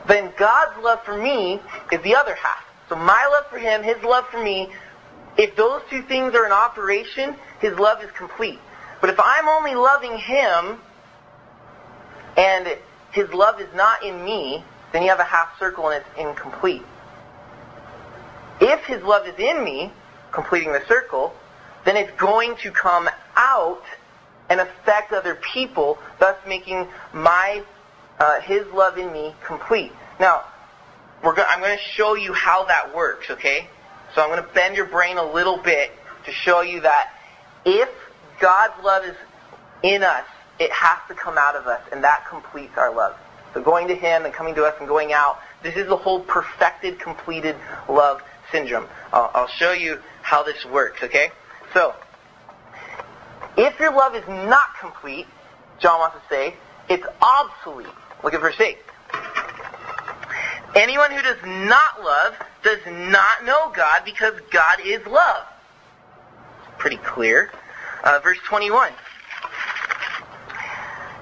then 0.07 0.31
God's 0.37 0.85
love 0.85 1.03
for 1.07 1.17
me 1.17 1.59
is 1.91 2.03
the 2.03 2.17
other 2.17 2.35
half. 2.35 2.67
So 2.91 2.97
my 2.97 3.27
love 3.33 3.47
for 3.49 3.59
him, 3.59 3.83
his 3.83 4.03
love 4.03 4.27
for 4.27 4.43
me, 4.43 4.69
if 5.41 5.57
those 5.57 5.81
two 5.89 6.03
things 6.03 6.35
are 6.35 6.45
in 6.45 6.53
operation, 6.53 7.35
his 7.61 7.79
love 7.79 8.05
is 8.05 8.11
complete. 8.11 8.59
But 9.01 9.09
if 9.09 9.19
I'm 9.19 9.49
only 9.49 9.75
loving 9.75 10.19
him 10.19 10.79
and 12.37 12.77
his 13.13 13.33
love 13.33 13.59
is 13.59 13.75
not 13.75 14.05
in 14.05 14.23
me, 14.23 14.63
then 14.93 15.03
you 15.03 15.09
have 15.09 15.19
a 15.19 15.25
half 15.25 15.59
circle 15.59 15.89
and 15.89 16.05
it's 16.05 16.21
incomplete. 16.21 16.83
If 18.61 18.85
his 18.85 19.03
love 19.03 19.27
is 19.27 19.39
in 19.39 19.65
me, 19.65 19.91
completing 20.31 20.73
the 20.73 20.85
circle, 20.87 21.35
then 21.87 21.97
it's 21.97 22.13
going 22.21 22.57
to 22.57 22.71
come 22.71 23.09
out 23.35 23.83
and 24.51 24.61
affect 24.61 25.15
other 25.15 25.37
people, 25.37 25.99
thus 26.19 26.37
making 26.47 26.87
my 27.15 27.65
uh, 28.19 28.41
his 28.43 28.67
love 28.75 28.99
in 28.99 29.11
me 29.11 29.35
complete. 29.43 29.93
Now, 30.19 30.45
go- 31.23 31.47
I'm 31.49 31.61
going 31.61 31.79
to 31.79 31.83
show 31.83 32.15
you 32.15 32.35
how 32.35 32.65
that 32.67 32.95
works, 32.95 33.31
okay? 33.31 33.71
So 34.15 34.23
I'm 34.23 34.29
going 34.31 34.43
to 34.43 34.55
bend 34.55 34.77
your 34.77 34.87
brain 34.87 35.19
a 35.19 35.33
little 35.33 35.59
bit 35.59 35.93
to 36.27 36.33
show 36.33 36.61
you 36.63 36.81
that 36.81 37.13
if 37.65 37.89
God's 38.41 38.83
love 38.83 39.05
is 39.05 39.17
in 39.83 40.03
us, 40.03 40.25
it 40.59 40.71
has 40.73 40.99
to 41.09 41.15
come 41.15 41.39
out 41.39 41.57
of 41.57 41.67
us, 41.67 41.81
and 41.93 42.05
that 42.05 42.27
completes 42.29 42.77
our 42.77 42.95
love. 42.95 43.17
So 43.55 43.63
going 43.63 43.89
to 43.89 43.95
Him 43.95 44.25
and 44.25 44.35
coming 44.35 44.55
to 44.57 44.65
us 44.65 44.75
and 44.79 44.87
going 44.87 45.13
out, 45.13 45.39
this 45.63 45.77
is 45.77 45.87
the 45.87 45.97
whole 45.97 46.21
perfected, 46.21 46.99
completed 46.99 47.57
love 47.89 48.23
syndrome. 48.53 48.87
I'll, 49.13 49.31
I'll 49.35 49.49
show 49.49 49.73
you 49.73 50.01
how 50.23 50.43
this 50.43 50.65
works, 50.65 51.03
okay? 51.03 51.31
So, 51.73 51.95
if 53.57 53.79
your 53.79 53.93
love 53.93 54.15
is 54.15 54.27
not 54.29 54.77
complete, 54.81 55.27
John 55.79 55.99
wants 55.99 56.17
to 56.17 56.35
say, 56.35 56.55
it's 56.89 57.07
obsolete. 57.23 57.87
Look 58.23 58.35
at 58.35 58.41
verse 58.41 58.61
8. 58.61 58.79
Anyone 60.75 61.11
who 61.11 61.23
does 61.23 61.39
not 61.45 62.03
love 62.03 62.35
does 62.63 62.81
not 62.87 63.45
know 63.45 63.71
God 63.75 64.03
because 64.05 64.35
God 64.51 64.81
is 64.85 65.05
love. 65.07 65.47
Pretty 66.79 66.97
clear. 66.99 67.51
Uh, 68.03 68.21
verse 68.23 68.39
21. 68.45 68.93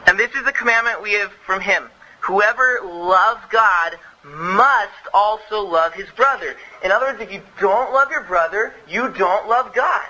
And 0.06 0.18
this 0.18 0.34
is 0.34 0.44
the 0.44 0.52
commandment 0.52 1.02
we 1.02 1.12
have 1.14 1.32
from 1.44 1.60
him. 1.60 1.88
Whoever 2.20 2.80
loves 2.82 3.40
God 3.50 3.98
must 4.24 4.92
also 5.12 5.62
love 5.62 5.94
his 5.94 6.08
brother. 6.10 6.56
In 6.82 6.90
other 6.90 7.06
words, 7.06 7.20
if 7.20 7.32
you 7.32 7.42
don't 7.60 7.92
love 7.92 8.10
your 8.10 8.22
brother, 8.22 8.74
you 8.88 9.08
don't 9.10 9.48
love 9.48 9.74
God. 9.74 10.06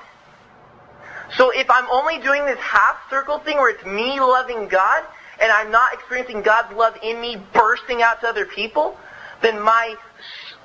So 1.37 1.51
if 1.51 1.71
I'm 1.71 1.89
only 1.91 2.19
doing 2.19 2.45
this 2.45 2.59
half 2.59 2.97
circle 3.11 3.39
thing 3.39 3.57
where 3.57 3.71
it's 3.71 3.85
me 3.85 4.21
loving 4.21 4.69
God, 4.69 5.05
and 5.41 5.53
I'm 5.53 5.71
not 5.71 5.93
experiencing 5.93 6.43
God's 6.43 6.75
love 6.75 6.97
in 7.03 7.21
me 7.21 7.37
bursting 7.53 8.03
out 8.03 8.21
to 8.23 8.29
other 8.29 8.47
people, 8.47 8.97
then 9.43 9.61
my 9.61 9.97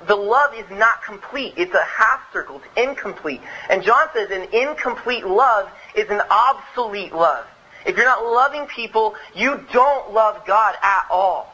the 0.06 0.16
love 0.16 0.54
is 0.54 0.68
not 0.70 1.02
complete. 1.02 1.54
It's 1.56 1.74
a 1.74 1.84
half 1.84 2.20
circle. 2.32 2.56
It's 2.56 2.88
incomplete. 2.88 3.40
And 3.70 3.82
John 3.82 4.08
says 4.12 4.30
an 4.30 4.48
incomplete 4.52 5.26
love 5.26 5.70
is 5.94 6.10
an 6.10 6.20
obsolete 6.30 7.14
love. 7.14 7.46
If 7.86 7.96
you're 7.96 8.06
not 8.06 8.24
loving 8.24 8.66
people, 8.66 9.14
you 9.34 9.64
don't 9.72 10.12
love 10.12 10.44
God 10.46 10.74
at 10.82 11.06
all. 11.10 11.52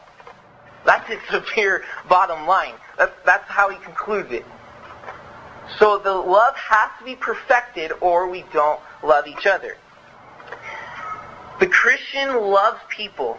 That's 0.85 1.07
his 1.07 1.19
severe 1.29 1.83
bottom 2.09 2.47
line. 2.47 2.73
That's, 2.97 3.13
that's 3.25 3.49
how 3.49 3.69
he 3.69 3.77
concludes 3.77 4.31
it. 4.31 4.45
So 5.77 5.97
the 5.97 6.13
love 6.13 6.55
has 6.55 6.89
to 6.99 7.05
be 7.05 7.15
perfected 7.15 7.91
or 8.01 8.29
we 8.29 8.43
don't 8.53 8.79
love 9.03 9.27
each 9.27 9.45
other. 9.45 9.77
The 11.59 11.67
Christian 11.67 12.35
loves 12.41 12.79
people 12.89 13.37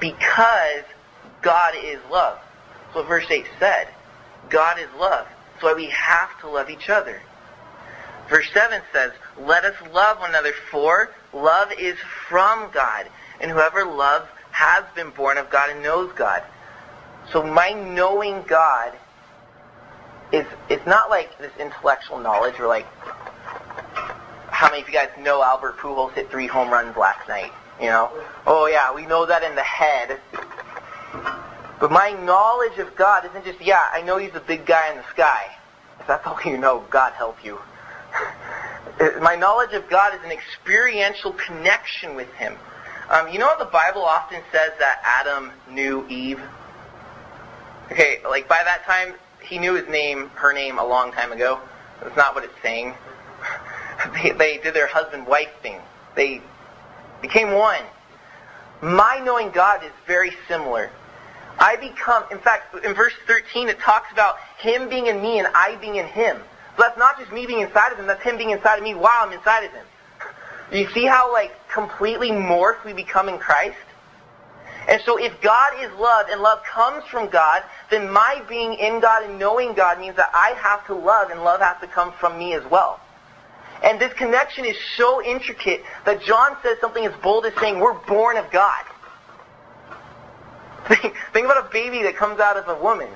because 0.00 0.82
God 1.40 1.74
is 1.82 1.98
love. 2.10 2.38
What 2.96 3.08
verse 3.08 3.26
8 3.28 3.44
said. 3.58 3.88
God 4.48 4.78
is 4.78 4.88
love. 4.98 5.26
That's 5.52 5.64
why 5.64 5.74
we 5.74 5.84
have 5.90 6.40
to 6.40 6.48
love 6.48 6.70
each 6.70 6.88
other. 6.88 7.20
Verse 8.30 8.48
7 8.54 8.80
says, 8.90 9.12
Let 9.38 9.66
us 9.66 9.74
love 9.92 10.18
one 10.18 10.30
another, 10.30 10.54
for 10.70 11.10
love 11.34 11.72
is 11.78 11.98
from 12.26 12.70
God. 12.72 13.10
And 13.38 13.50
whoever 13.50 13.84
loves 13.84 14.26
has 14.50 14.82
been 14.94 15.10
born 15.10 15.36
of 15.36 15.50
God 15.50 15.68
and 15.68 15.82
knows 15.82 16.10
God. 16.16 16.42
So 17.30 17.42
my 17.42 17.72
knowing 17.72 18.42
God 18.48 18.94
is 20.32 20.46
it's 20.70 20.86
not 20.86 21.10
like 21.10 21.36
this 21.36 21.52
intellectual 21.60 22.18
knowledge 22.18 22.58
or 22.58 22.66
like 22.66 22.86
how 24.50 24.70
many 24.70 24.80
of 24.80 24.88
you 24.88 24.94
guys 24.94 25.10
know 25.18 25.42
Albert 25.42 25.76
Pujols 25.76 26.12
hit 26.14 26.30
three 26.30 26.46
home 26.46 26.70
runs 26.70 26.96
last 26.96 27.28
night? 27.28 27.52
You 27.78 27.88
know? 27.88 28.10
Oh 28.46 28.68
yeah, 28.68 28.94
we 28.94 29.04
know 29.04 29.26
that 29.26 29.42
in 29.42 29.54
the 29.54 29.62
head. 29.62 30.18
But 31.78 31.90
my 31.90 32.10
knowledge 32.10 32.78
of 32.78 32.96
God 32.96 33.26
isn't 33.26 33.44
just, 33.44 33.60
yeah, 33.60 33.80
I 33.92 34.02
know 34.02 34.16
he's 34.16 34.34
a 34.34 34.40
big 34.40 34.64
guy 34.64 34.90
in 34.90 34.96
the 34.96 35.04
sky. 35.10 35.56
If 36.00 36.06
that's 36.06 36.26
all 36.26 36.38
you 36.44 36.56
know, 36.56 36.84
God 36.90 37.12
help 37.12 37.44
you. 37.44 37.58
my 39.20 39.36
knowledge 39.36 39.72
of 39.72 39.88
God 39.90 40.14
is 40.14 40.20
an 40.24 40.30
experiential 40.30 41.32
connection 41.32 42.14
with 42.14 42.32
him. 42.34 42.56
Um, 43.10 43.28
you 43.28 43.38
know 43.38 43.54
the 43.58 43.66
Bible 43.66 44.02
often 44.02 44.40
says 44.50 44.72
that 44.78 45.00
Adam 45.04 45.52
knew 45.70 46.06
Eve? 46.08 46.40
Okay, 47.92 48.20
like 48.28 48.48
by 48.48 48.60
that 48.64 48.84
time, 48.84 49.14
he 49.42 49.58
knew 49.58 49.74
his 49.74 49.88
name, 49.88 50.28
her 50.34 50.52
name, 50.52 50.78
a 50.78 50.84
long 50.84 51.12
time 51.12 51.30
ago. 51.30 51.60
That's 52.02 52.16
not 52.16 52.34
what 52.34 52.44
it's 52.44 52.60
saying. 52.62 52.94
they, 54.14 54.30
they 54.32 54.58
did 54.58 54.74
their 54.74 54.88
husband-wife 54.88 55.50
thing. 55.62 55.80
They 56.16 56.40
became 57.22 57.52
one. 57.52 57.82
My 58.82 59.20
knowing 59.24 59.50
God 59.50 59.84
is 59.84 59.92
very 60.06 60.32
similar. 60.48 60.90
I 61.58 61.76
become, 61.76 62.24
in 62.30 62.38
fact, 62.38 62.74
in 62.84 62.94
verse 62.94 63.14
13 63.26 63.68
it 63.68 63.78
talks 63.80 64.12
about 64.12 64.36
him 64.58 64.88
being 64.88 65.06
in 65.06 65.22
me 65.22 65.38
and 65.38 65.48
I 65.48 65.76
being 65.76 65.96
in 65.96 66.06
him. 66.06 66.38
So 66.76 66.82
that's 66.82 66.98
not 66.98 67.18
just 67.18 67.32
me 67.32 67.46
being 67.46 67.60
inside 67.60 67.92
of 67.92 67.98
him, 67.98 68.06
that's 68.06 68.22
him 68.22 68.36
being 68.36 68.50
inside 68.50 68.76
of 68.76 68.84
me 68.84 68.94
while 68.94 69.12
I'm 69.20 69.32
inside 69.32 69.64
of 69.64 69.72
him. 69.72 69.86
You 70.72 70.88
see 70.90 71.04
how 71.04 71.32
like 71.32 71.52
completely 71.68 72.30
morphed 72.30 72.84
we 72.84 72.92
become 72.92 73.28
in 73.28 73.38
Christ? 73.38 73.76
And 74.88 75.00
so 75.02 75.16
if 75.16 75.40
God 75.40 75.72
is 75.80 75.92
love 75.92 76.26
and 76.28 76.40
love 76.40 76.62
comes 76.64 77.04
from 77.04 77.28
God, 77.28 77.62
then 77.90 78.10
my 78.10 78.42
being 78.48 78.74
in 78.74 79.00
God 79.00 79.24
and 79.24 79.38
knowing 79.38 79.74
God 79.74 80.00
means 80.00 80.16
that 80.16 80.30
I 80.34 80.50
have 80.58 80.86
to 80.86 80.94
love 80.94 81.30
and 81.30 81.42
love 81.42 81.60
has 81.60 81.80
to 81.80 81.86
come 81.86 82.12
from 82.12 82.38
me 82.38 82.54
as 82.54 82.64
well. 82.70 83.00
And 83.82 84.00
this 84.00 84.12
connection 84.14 84.64
is 84.64 84.76
so 84.96 85.22
intricate 85.22 85.82
that 86.04 86.22
John 86.22 86.56
says 86.62 86.78
something 86.80 87.04
as 87.04 87.14
bold 87.22 87.46
as 87.46 87.54
saying 87.60 87.78
we're 87.78 87.94
born 87.94 88.36
of 88.36 88.50
God. 88.50 88.84
Think, 90.88 91.14
think 91.32 91.46
about 91.46 91.66
a 91.66 91.68
baby 91.72 92.04
that 92.04 92.14
comes 92.14 92.38
out 92.38 92.56
of 92.56 92.68
a 92.68 92.80
woman. 92.80 93.08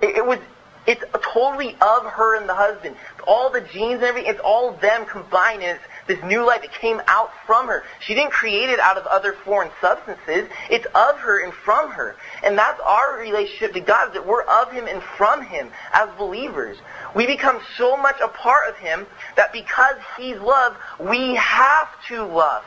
It, 0.00 0.16
it 0.16 0.26
was 0.26 0.38
it's 0.86 1.02
totally 1.32 1.76
of 1.80 2.04
her 2.04 2.36
and 2.36 2.48
the 2.48 2.54
husband. 2.54 2.96
All 3.26 3.50
the 3.50 3.62
genes 3.62 3.94
and 3.94 4.04
everything, 4.04 4.30
it's 4.30 4.40
all 4.40 4.72
them 4.72 5.06
combined. 5.06 5.62
And 5.62 5.78
it's 5.78 5.84
this 6.06 6.22
new 6.24 6.44
life. 6.46 6.60
that 6.60 6.72
came 6.72 7.00
out 7.06 7.30
from 7.46 7.68
her. 7.68 7.84
She 8.00 8.14
didn't 8.14 8.32
create 8.32 8.68
it 8.68 8.78
out 8.78 8.98
of 8.98 9.06
other 9.06 9.32
foreign 9.32 9.70
substances. 9.80 10.48
It's 10.68 10.86
of 10.94 11.18
her 11.18 11.42
and 11.42 11.54
from 11.54 11.90
her. 11.92 12.16
And 12.42 12.58
that's 12.58 12.80
our 12.80 13.18
relationship 13.18 13.72
to 13.74 13.80
God, 13.80 14.12
that 14.12 14.26
we're 14.26 14.42
of 14.42 14.72
Him 14.72 14.86
and 14.86 15.02
from 15.02 15.42
Him 15.42 15.70
as 15.94 16.10
believers. 16.18 16.76
We 17.14 17.26
become 17.26 17.60
so 17.78 17.96
much 17.96 18.16
a 18.22 18.28
part 18.28 18.68
of 18.68 18.76
Him 18.76 19.06
that 19.36 19.52
because 19.52 19.96
He's 20.18 20.38
love, 20.38 20.76
we 21.00 21.34
have 21.36 21.88
to 22.08 22.24
love. 22.24 22.64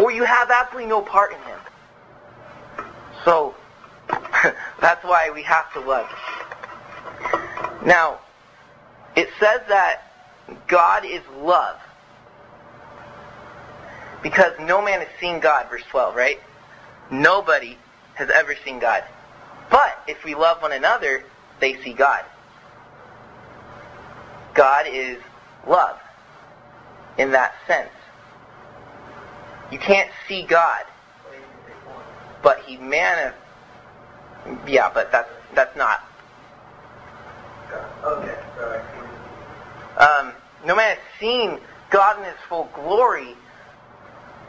Or 0.00 0.10
you 0.10 0.24
have 0.24 0.50
absolutely 0.50 0.88
no 0.88 1.00
part 1.00 1.32
in 1.32 1.38
Him. 1.42 1.58
So, 3.24 3.54
that's 4.80 5.04
why 5.04 5.30
we 5.34 5.42
have 5.42 5.72
to 5.72 5.80
love. 5.80 6.10
Now, 7.84 8.20
it 9.16 9.28
says 9.38 9.60
that 9.68 10.02
God 10.66 11.04
is 11.04 11.22
love. 11.38 11.78
Because 14.22 14.52
no 14.58 14.82
man 14.82 15.00
has 15.00 15.08
seen 15.20 15.40
God, 15.40 15.68
verse 15.68 15.82
12, 15.90 16.16
right? 16.16 16.40
Nobody 17.10 17.76
has 18.14 18.30
ever 18.30 18.54
seen 18.64 18.78
God. 18.78 19.04
But 19.70 19.98
if 20.08 20.24
we 20.24 20.34
love 20.34 20.62
one 20.62 20.72
another, 20.72 21.24
they 21.60 21.80
see 21.82 21.92
God. 21.92 22.24
God 24.54 24.86
is 24.88 25.18
love 25.66 25.98
in 27.18 27.32
that 27.32 27.54
sense. 27.66 27.90
You 29.70 29.78
can't 29.78 30.10
see 30.28 30.44
God, 30.44 30.84
but 32.44 32.60
He 32.60 32.76
manifests. 32.76 33.40
Yeah, 34.68 34.90
but 34.92 35.10
that's 35.10 35.30
that's 35.54 35.74
not 35.76 36.04
Okay. 38.04 38.36
Um, 39.96 40.32
no 40.66 40.74
man 40.76 40.96
has 40.96 40.98
seen 41.18 41.58
God 41.90 42.18
in 42.18 42.24
his 42.24 42.34
full 42.48 42.68
glory, 42.74 43.34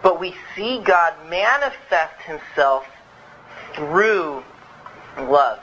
but 0.01 0.19
we 0.19 0.35
see 0.55 0.79
God 0.79 1.13
manifest 1.29 2.21
himself 2.23 2.85
through 3.73 4.43
love. 5.17 5.59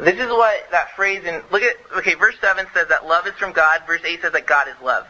This 0.00 0.18
is 0.18 0.28
what 0.28 0.70
that 0.72 0.94
phrase 0.96 1.24
in 1.24 1.40
look 1.52 1.62
at 1.62 1.76
okay, 1.96 2.14
verse 2.14 2.34
seven 2.40 2.66
says 2.74 2.88
that 2.88 3.06
love 3.06 3.26
is 3.26 3.34
from 3.34 3.52
God, 3.52 3.82
verse 3.86 4.02
eight 4.04 4.22
says 4.22 4.32
that 4.32 4.46
God 4.46 4.66
is 4.68 4.74
love. 4.82 5.06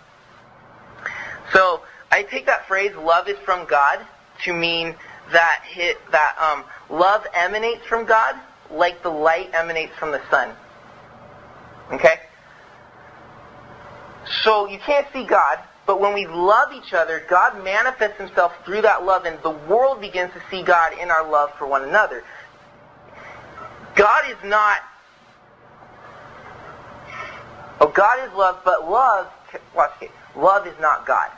So 1.52 1.82
I 2.12 2.22
take 2.22 2.46
that 2.46 2.66
phrase 2.68 2.94
love 2.94 3.28
is 3.28 3.38
from 3.38 3.66
God 3.66 4.04
to 4.44 4.52
mean 4.52 4.94
that 5.32 5.64
hit 5.66 5.98
that 6.10 6.36
um, 6.38 6.64
love 6.90 7.26
emanates 7.34 7.86
from 7.86 8.04
God 8.04 8.36
like 8.70 9.02
the 9.02 9.10
light 9.10 9.50
emanates 9.54 9.94
from 9.96 10.10
the 10.10 10.20
sun. 10.30 10.54
Okay? 11.92 12.20
So 14.42 14.68
you 14.68 14.78
can't 14.78 15.06
see 15.12 15.24
God, 15.24 15.58
but 15.86 16.00
when 16.00 16.14
we 16.14 16.26
love 16.26 16.72
each 16.72 16.92
other, 16.92 17.22
God 17.28 17.62
manifests 17.62 18.18
himself 18.18 18.52
through 18.64 18.82
that 18.82 19.04
love, 19.04 19.26
and 19.26 19.40
the 19.42 19.50
world 19.50 20.00
begins 20.00 20.32
to 20.32 20.42
see 20.50 20.62
God 20.62 20.92
in 20.98 21.10
our 21.10 21.28
love 21.28 21.52
for 21.58 21.66
one 21.66 21.82
another. 21.82 22.24
God 23.94 24.30
is 24.30 24.36
not. 24.44 24.78
Oh, 27.80 27.88
God 27.88 28.26
is 28.26 28.34
love, 28.34 28.60
but 28.64 28.88
love, 28.88 29.28
watch 29.74 29.92
it, 30.00 30.10
love 30.36 30.66
is 30.66 30.74
not 30.80 31.06
God. 31.06 31.28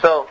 So, 0.00 0.28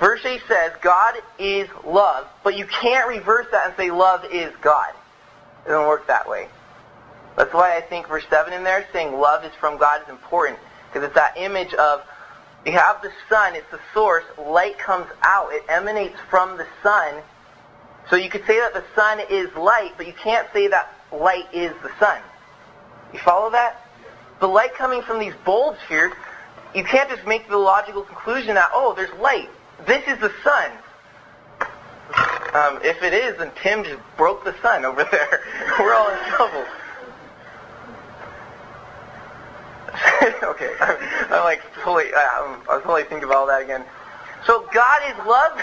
Verse 0.00 0.24
8 0.24 0.40
says, 0.48 0.72
God 0.80 1.14
is 1.38 1.68
love, 1.84 2.26
but 2.42 2.56
you 2.56 2.66
can't 2.66 3.06
reverse 3.06 3.46
that 3.52 3.66
and 3.66 3.76
say 3.76 3.90
love 3.90 4.24
is 4.32 4.50
God. 4.62 4.94
It 5.66 5.68
doesn't 5.68 5.86
work 5.86 6.06
that 6.06 6.26
way. 6.26 6.48
That's 7.36 7.52
why 7.52 7.76
I 7.76 7.82
think 7.82 8.08
verse 8.08 8.24
7 8.30 8.52
in 8.52 8.64
there 8.64 8.86
saying 8.94 9.12
love 9.12 9.44
is 9.44 9.52
from 9.60 9.76
God 9.76 10.00
is 10.02 10.08
important, 10.08 10.58
because 10.88 11.04
it's 11.06 11.14
that 11.14 11.36
image 11.36 11.74
of 11.74 12.02
you 12.64 12.72
have 12.72 13.02
the 13.02 13.12
sun, 13.28 13.54
it's 13.54 13.70
the 13.70 13.80
source, 13.92 14.24
light 14.38 14.78
comes 14.78 15.06
out, 15.22 15.52
it 15.52 15.64
emanates 15.68 16.18
from 16.30 16.56
the 16.56 16.66
sun. 16.82 17.22
So 18.08 18.16
you 18.16 18.30
could 18.30 18.46
say 18.46 18.58
that 18.58 18.72
the 18.72 18.84
sun 18.94 19.20
is 19.30 19.54
light, 19.54 19.92
but 19.98 20.06
you 20.06 20.14
can't 20.14 20.48
say 20.52 20.68
that 20.68 20.94
light 21.12 21.46
is 21.52 21.72
the 21.82 21.90
sun. 21.98 22.20
You 23.12 23.18
follow 23.18 23.50
that? 23.50 23.86
The 24.40 24.48
light 24.48 24.74
coming 24.74 25.02
from 25.02 25.20
these 25.20 25.34
bulbs 25.44 25.78
here, 25.88 26.12
you 26.74 26.84
can't 26.84 27.10
just 27.10 27.26
make 27.26 27.48
the 27.48 27.58
logical 27.58 28.02
conclusion 28.02 28.54
that, 28.54 28.70
oh, 28.72 28.94
there's 28.94 29.12
light. 29.20 29.50
This 29.86 30.06
is 30.08 30.18
the 30.18 30.32
sun. 30.42 30.70
Um, 32.52 32.80
if 32.82 33.02
it 33.02 33.14
is, 33.14 33.38
then 33.38 33.52
Tim 33.62 33.84
just 33.84 34.00
broke 34.16 34.44
the 34.44 34.54
sun 34.60 34.84
over 34.84 35.04
there. 35.10 35.40
We're 35.78 35.94
all 35.94 36.10
in 36.10 36.18
trouble. 36.30 36.64
okay, 40.50 40.72
I'm, 40.80 40.96
I'm, 41.30 41.44
like 41.44 41.62
totally. 41.82 42.12
Um, 42.14 42.62
I 42.68 42.76
was 42.76 42.82
totally 42.82 43.04
thinking 43.04 43.24
about 43.24 43.36
all 43.36 43.46
that 43.46 43.62
again. 43.62 43.84
So 44.46 44.68
God 44.72 45.02
is 45.08 45.16
love. 45.26 45.60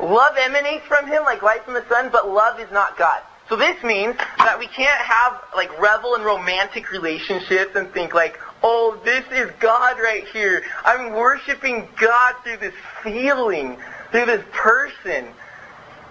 love 0.00 0.36
emanates 0.38 0.86
from 0.86 1.06
Him 1.06 1.24
like 1.24 1.42
light 1.42 1.64
from 1.64 1.74
the 1.74 1.84
sun, 1.88 2.10
but 2.10 2.28
love 2.28 2.60
is 2.60 2.70
not 2.70 2.96
God. 2.96 3.22
So 3.48 3.56
this 3.56 3.80
means 3.82 4.16
that 4.38 4.58
we 4.58 4.66
can't 4.66 5.00
have 5.00 5.42
like 5.54 5.78
revel 5.80 6.14
in 6.16 6.22
romantic 6.22 6.90
relationships 6.90 7.76
and 7.76 7.92
think 7.92 8.12
like, 8.12 8.38
oh, 8.62 9.00
this 9.04 9.24
is 9.30 9.50
God 9.60 9.98
right 9.98 10.26
here. 10.28 10.64
I'm 10.84 11.12
worshiping 11.12 11.88
God 12.00 12.34
through 12.42 12.58
this 12.58 12.74
feeling, 13.02 13.78
through 14.10 14.26
this 14.26 14.44
person. 14.52 15.28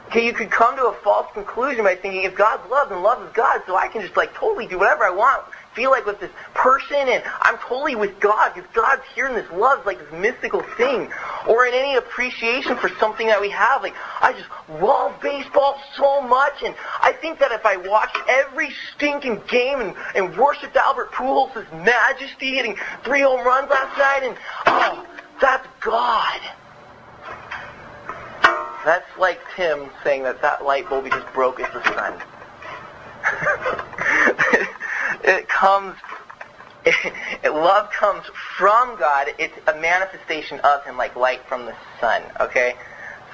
Okay, 0.07 0.25
you 0.25 0.33
could 0.33 0.51
come 0.51 0.75
to 0.77 0.85
a 0.87 0.93
false 0.93 1.27
conclusion 1.33 1.83
by 1.83 1.95
thinking 1.95 2.23
if 2.23 2.35
God's 2.35 2.69
love, 2.69 2.89
then 2.89 3.01
love 3.01 3.23
is 3.23 3.33
God, 3.33 3.63
so 3.65 3.75
I 3.75 3.87
can 3.87 4.01
just 4.01 4.15
like 4.15 4.33
totally 4.35 4.67
do 4.67 4.77
whatever 4.77 5.03
I 5.03 5.09
want 5.09 5.43
feel 5.75 5.91
like 5.91 6.05
with 6.05 6.19
this 6.19 6.31
person 6.53 6.95
and 6.95 7.21
I'm 7.41 7.57
totally 7.57 7.95
with 7.95 8.19
God 8.19 8.53
because 8.53 8.69
God's 8.73 9.03
here 9.13 9.27
and 9.27 9.35
this 9.35 9.51
love's 9.51 9.85
like 9.85 9.99
this 9.99 10.11
mystical 10.19 10.63
thing. 10.77 11.11
Or 11.47 11.65
in 11.65 11.73
any 11.73 11.97
appreciation 11.97 12.77
for 12.77 12.89
something 12.97 13.27
that 13.27 13.39
we 13.39 13.49
have. 13.49 13.83
Like, 13.83 13.93
I 14.21 14.33
just 14.33 14.49
love 14.81 15.19
baseball 15.21 15.79
so 15.95 16.21
much 16.21 16.63
and 16.63 16.73
I 17.01 17.11
think 17.11 17.39
that 17.39 17.51
if 17.51 17.65
I 17.65 17.77
watched 17.77 18.17
every 18.27 18.69
stinking 18.95 19.41
game 19.47 19.81
and, 19.81 19.95
and 20.15 20.35
worshipped 20.37 20.75
Albert 20.75 21.11
Pujols' 21.11 21.65
majesty 21.83 22.55
hitting 22.55 22.77
three 23.03 23.21
home 23.21 23.45
runs 23.45 23.69
last 23.69 23.97
night 23.97 24.23
and, 24.23 24.37
oh, 24.67 25.05
that's 25.41 25.67
God. 25.81 26.39
That's 28.85 29.17
like 29.17 29.41
Tim 29.55 29.89
saying 30.03 30.23
that 30.23 30.41
that 30.43 30.63
light 30.63 30.87
bulb 30.87 31.05
he 31.05 31.09
just 31.09 31.31
broke 31.33 31.59
is 31.59 31.67
the 31.73 31.83
sun. 31.83 32.21
it 35.25 35.47
comes, 35.49 35.95
it, 36.85 37.43
love 37.53 37.91
comes 37.91 38.25
from 38.57 38.97
God. 38.97 39.27
It's 39.37 39.57
a 39.67 39.75
manifestation 39.79 40.59
of 40.61 40.83
Him 40.83 40.97
like 40.97 41.15
light 41.15 41.41
from 41.47 41.65
the 41.65 41.75
sun, 41.99 42.23
okay? 42.39 42.75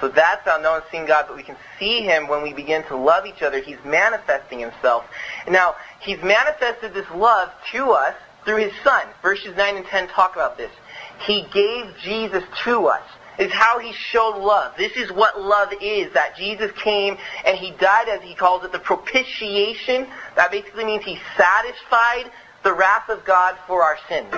So 0.00 0.08
that's 0.08 0.44
how 0.44 0.58
no 0.58 0.72
one's 0.72 0.84
seen 0.90 1.06
God, 1.06 1.26
but 1.28 1.36
we 1.36 1.44
can 1.44 1.56
see 1.78 2.00
Him 2.00 2.26
when 2.26 2.42
we 2.42 2.52
begin 2.52 2.82
to 2.84 2.96
love 2.96 3.24
each 3.26 3.42
other. 3.42 3.60
He's 3.60 3.78
manifesting 3.84 4.58
Himself. 4.58 5.04
Now, 5.48 5.76
He's 6.00 6.20
manifested 6.22 6.94
this 6.94 7.06
love 7.14 7.50
to 7.72 7.90
us 7.92 8.14
through 8.44 8.64
His 8.64 8.72
Son. 8.82 9.06
Verses 9.22 9.56
9 9.56 9.76
and 9.76 9.86
10 9.86 10.08
talk 10.08 10.34
about 10.34 10.56
this. 10.56 10.72
He 11.20 11.46
gave 11.52 11.86
Jesus 12.02 12.42
to 12.64 12.86
us 12.86 13.02
is 13.38 13.50
how 13.52 13.78
he 13.78 13.92
showed 13.92 14.38
love. 14.38 14.76
This 14.76 14.92
is 14.96 15.10
what 15.10 15.40
love 15.40 15.72
is, 15.80 16.12
that 16.12 16.36
Jesus 16.36 16.70
came 16.72 17.16
and 17.44 17.56
he 17.56 17.70
died, 17.72 18.08
as 18.08 18.22
he 18.22 18.34
calls 18.34 18.64
it, 18.64 18.72
the 18.72 18.78
propitiation. 18.78 20.06
That 20.36 20.50
basically 20.50 20.84
means 20.84 21.04
he 21.04 21.18
satisfied 21.36 22.30
the 22.62 22.72
wrath 22.72 23.08
of 23.08 23.24
God 23.24 23.56
for 23.66 23.82
our 23.82 23.98
sins. 24.08 24.32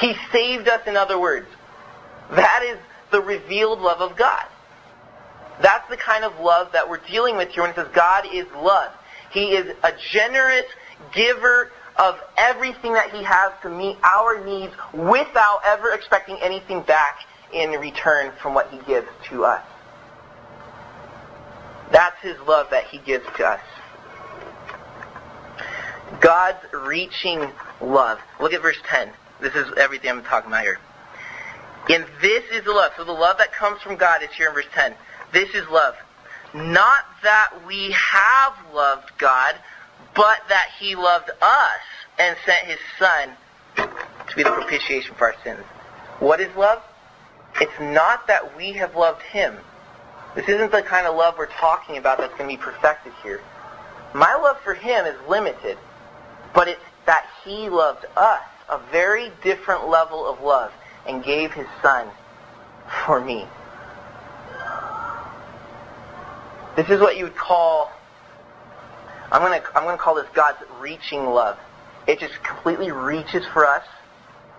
He 0.00 0.14
saved 0.32 0.68
us, 0.68 0.86
in 0.86 0.96
other 0.96 1.18
words. 1.18 1.46
That 2.30 2.62
is 2.64 2.78
the 3.10 3.20
revealed 3.20 3.80
love 3.80 4.00
of 4.00 4.16
God. 4.16 4.46
That's 5.60 5.88
the 5.88 5.96
kind 5.96 6.24
of 6.24 6.40
love 6.40 6.72
that 6.72 6.88
we're 6.88 6.98
dealing 6.98 7.36
with 7.36 7.50
here 7.50 7.62
when 7.62 7.70
it 7.70 7.76
says 7.76 7.88
God 7.94 8.26
is 8.32 8.46
love. 8.56 8.92
He 9.30 9.52
is 9.52 9.74
a 9.82 9.92
generous 10.10 10.66
giver 11.12 11.70
of 11.96 12.20
everything 12.36 12.94
that 12.94 13.10
he 13.10 13.22
has 13.22 13.52
to 13.62 13.68
meet 13.68 13.96
our 14.02 14.44
needs 14.44 14.72
without 14.92 15.60
ever 15.64 15.92
expecting 15.92 16.38
anything 16.40 16.82
back 16.82 17.20
in 17.52 17.70
return 17.72 18.32
from 18.40 18.54
what 18.54 18.70
he 18.70 18.78
gives 18.86 19.08
to 19.30 19.44
us. 19.44 19.62
That's 21.90 22.20
his 22.22 22.38
love 22.40 22.68
that 22.70 22.84
he 22.84 22.98
gives 22.98 23.26
to 23.36 23.46
us. 23.46 23.60
God's 26.20 26.64
reaching 26.72 27.50
love. 27.80 28.18
Look 28.40 28.52
at 28.52 28.62
verse 28.62 28.78
10. 28.86 29.10
This 29.40 29.54
is 29.54 29.66
everything 29.76 30.10
I'm 30.10 30.22
talking 30.22 30.50
about 30.50 30.62
here. 30.62 30.78
And 31.90 32.06
this 32.20 32.44
is 32.52 32.64
the 32.64 32.72
love. 32.72 32.92
So 32.96 33.04
the 33.04 33.12
love 33.12 33.38
that 33.38 33.52
comes 33.52 33.82
from 33.82 33.96
God 33.96 34.22
is 34.22 34.30
here 34.30 34.48
in 34.48 34.54
verse 34.54 34.66
10. 34.72 34.94
This 35.32 35.54
is 35.54 35.68
love. 35.68 35.94
Not 36.54 37.04
that 37.22 37.50
we 37.66 37.92
have 37.92 38.54
loved 38.72 39.10
God, 39.18 39.56
but 40.14 40.38
that 40.48 40.66
he 40.78 40.94
loved 40.94 41.30
us 41.40 41.80
and 42.18 42.36
sent 42.44 42.66
his 42.66 42.78
Son 42.98 43.30
to 43.76 44.36
be 44.36 44.42
the 44.42 44.50
propitiation 44.50 45.14
for 45.14 45.32
our 45.32 45.34
sins. 45.42 45.64
What 46.20 46.40
is 46.40 46.54
love? 46.56 46.82
It's 47.60 47.78
not 47.80 48.26
that 48.28 48.56
we 48.56 48.72
have 48.72 48.96
loved 48.96 49.22
him. 49.22 49.56
This 50.34 50.48
isn't 50.48 50.72
the 50.72 50.82
kind 50.82 51.06
of 51.06 51.14
love 51.14 51.36
we're 51.36 51.46
talking 51.46 51.96
about 51.96 52.18
that's 52.18 52.34
going 52.38 52.48
to 52.50 52.56
be 52.56 52.62
perfected 52.62 53.12
here. 53.22 53.40
My 54.14 54.34
love 54.34 54.58
for 54.60 54.74
him 54.74 55.04
is 55.06 55.16
limited, 55.28 55.78
but 56.54 56.68
it's 56.68 56.80
that 57.06 57.26
he 57.44 57.68
loved 57.68 58.06
us, 58.16 58.42
a 58.68 58.78
very 58.90 59.30
different 59.42 59.88
level 59.88 60.26
of 60.26 60.40
love, 60.40 60.72
and 61.06 61.22
gave 61.22 61.52
his 61.52 61.66
son 61.82 62.08
for 63.06 63.20
me. 63.20 63.46
This 66.76 66.88
is 66.88 67.00
what 67.00 67.16
you 67.18 67.24
would 67.24 67.36
call 67.36 67.90
I'm 69.32 69.40
going 69.40 69.58
to 69.58 69.66
I'm 69.76 69.84
going 69.84 69.96
to 69.96 70.02
call 70.02 70.14
this 70.14 70.26
God's 70.34 70.58
reaching 70.78 71.24
love. 71.24 71.58
It 72.06 72.20
just 72.20 72.42
completely 72.42 72.92
reaches 72.92 73.46
for 73.46 73.66
us 73.66 73.84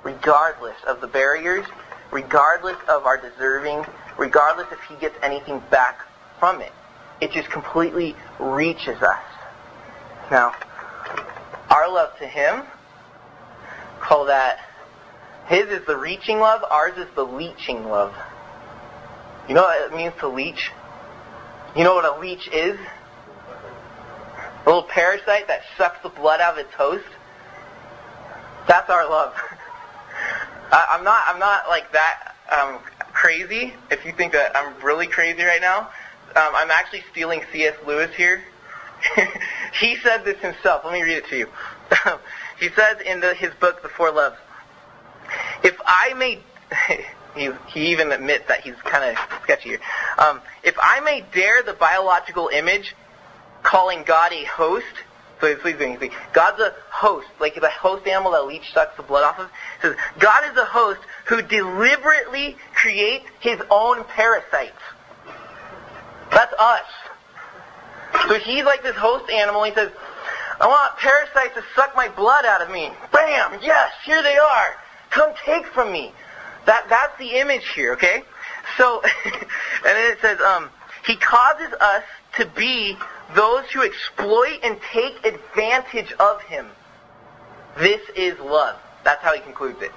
regardless 0.03 0.75
of 0.87 0.99
the 0.99 1.07
barriers, 1.07 1.65
regardless 2.13 2.77
of 2.87 3.05
our 3.05 3.17
deserving, 3.17 3.83
regardless 4.17 4.67
if 4.71 4.79
he 4.87 4.95
gets 4.95 5.15
anything 5.23 5.61
back 5.71 5.99
from 6.39 6.61
it. 6.61 6.71
It 7.19 7.31
just 7.31 7.49
completely 7.49 8.15
reaches 8.39 9.01
us. 9.01 9.23
Now, 10.29 10.53
our 11.69 11.91
love 11.91 12.17
to 12.19 12.27
him, 12.27 12.63
call 13.99 14.25
that, 14.25 14.59
his 15.47 15.67
is 15.67 15.85
the 15.85 15.97
reaching 15.97 16.39
love, 16.39 16.63
ours 16.69 16.97
is 16.97 17.07
the 17.15 17.23
leeching 17.23 17.85
love. 17.85 18.13
You 19.47 19.55
know 19.55 19.63
what 19.63 19.91
it 19.91 19.95
means 19.95 20.13
to 20.19 20.27
leech? 20.27 20.71
You 21.75 21.83
know 21.83 21.95
what 21.95 22.05
a 22.05 22.19
leech 22.19 22.47
is? 22.47 22.79
A 24.65 24.65
little 24.65 24.83
parasite 24.83 25.47
that 25.47 25.61
sucks 25.77 26.01
the 26.03 26.09
blood 26.09 26.39
out 26.39 26.53
of 26.53 26.59
its 26.59 26.73
host. 26.75 27.03
That's 28.67 28.89
our 28.89 29.09
love. 29.09 29.33
I'm 30.73 31.03
not. 31.03 31.23
I'm 31.27 31.39
not 31.39 31.67
like 31.69 31.91
that 31.91 32.35
um, 32.51 32.79
crazy. 33.13 33.73
If 33.91 34.05
you 34.05 34.11
think 34.13 34.33
that 34.33 34.55
I'm 34.55 34.81
really 34.83 35.07
crazy 35.07 35.43
right 35.43 35.61
now, 35.61 35.89
um, 36.35 36.53
I'm 36.55 36.71
actually 36.71 37.03
stealing 37.11 37.41
C.S. 37.51 37.75
Lewis 37.85 38.13
here. 38.15 38.43
he 39.79 39.97
said 39.97 40.25
this 40.25 40.39
himself. 40.39 40.83
Let 40.83 40.93
me 40.93 41.03
read 41.03 41.17
it 41.17 41.27
to 41.27 41.37
you. 41.37 41.47
he 42.59 42.69
says 42.69 43.01
in 43.05 43.19
the, 43.19 43.33
his 43.33 43.53
book, 43.59 43.81
The 43.83 43.89
Four 43.89 44.11
Loves, 44.11 44.37
if 45.63 45.75
I 45.85 46.13
may, 46.13 46.39
he, 47.35 47.49
he 47.67 47.91
even 47.91 48.11
admits 48.11 48.47
that 48.47 48.61
he's 48.61 48.75
kind 48.83 49.15
of 49.15 49.41
sketchy 49.43 49.69
here. 49.69 49.79
Um, 50.17 50.41
if 50.63 50.75
I 50.81 51.01
may 51.01 51.25
dare 51.33 51.61
the 51.63 51.73
biological 51.73 52.47
image, 52.47 52.95
calling 53.61 54.03
God 54.03 54.33
a 54.33 54.43
host, 54.45 54.85
so 55.43 55.55
please 55.57 55.75
do 55.77 56.09
God's 56.31 56.61
a 56.61 56.73
host, 56.89 57.27
like 57.41 57.55
the 57.59 57.69
host 57.69 58.07
animal 58.07 58.31
that 58.31 58.45
leech 58.45 58.71
sucks 58.73 58.95
the 58.95 59.03
blood 59.03 59.25
off 59.25 59.39
of. 59.39 59.49
says 59.81 59.95
God 60.17 60.49
is 60.49 60.57
a 60.57 60.63
host 60.63 61.01
who 61.25 61.41
deliberately 61.41 62.55
creates 62.73 63.25
his 63.41 63.59
own 63.69 64.05
parasites. 64.05 64.71
That's 66.31 66.53
us. 66.57 66.85
So 68.29 68.39
he's 68.39 68.63
like 68.63 68.83
this 68.83 68.95
host 68.95 69.29
animal. 69.29 69.63
He 69.63 69.73
says, 69.73 69.91
I 70.61 70.67
want 70.67 70.97
parasites 70.97 71.55
to 71.55 71.63
suck 71.75 71.93
my 71.93 72.07
blood 72.07 72.45
out 72.45 72.61
of 72.61 72.71
me. 72.71 72.89
Bam! 73.11 73.59
Yes, 73.61 73.91
here 74.05 74.23
they 74.23 74.37
are. 74.37 74.75
Come 75.09 75.33
take 75.45 75.65
from 75.67 75.91
me. 75.91 76.13
That 76.65 76.87
that's 76.89 77.17
the 77.19 77.39
image 77.39 77.67
here, 77.75 77.93
okay? 77.93 78.23
So, 78.77 79.01
and 79.25 79.33
then 79.83 80.11
it 80.13 80.21
says, 80.21 80.39
um, 80.39 80.69
he 81.05 81.17
causes 81.17 81.73
us 81.81 82.03
to 82.37 82.45
be 82.45 82.97
those 83.35 83.65
who 83.71 83.83
exploit 83.83 84.59
and 84.63 84.79
take 84.91 85.25
advantage 85.25 86.11
of 86.13 86.41
him. 86.43 86.67
This 87.77 88.01
is 88.15 88.37
love. 88.39 88.77
That's 89.03 89.21
how 89.23 89.33
he 89.33 89.41
concludes 89.41 89.81
it. 89.81 89.91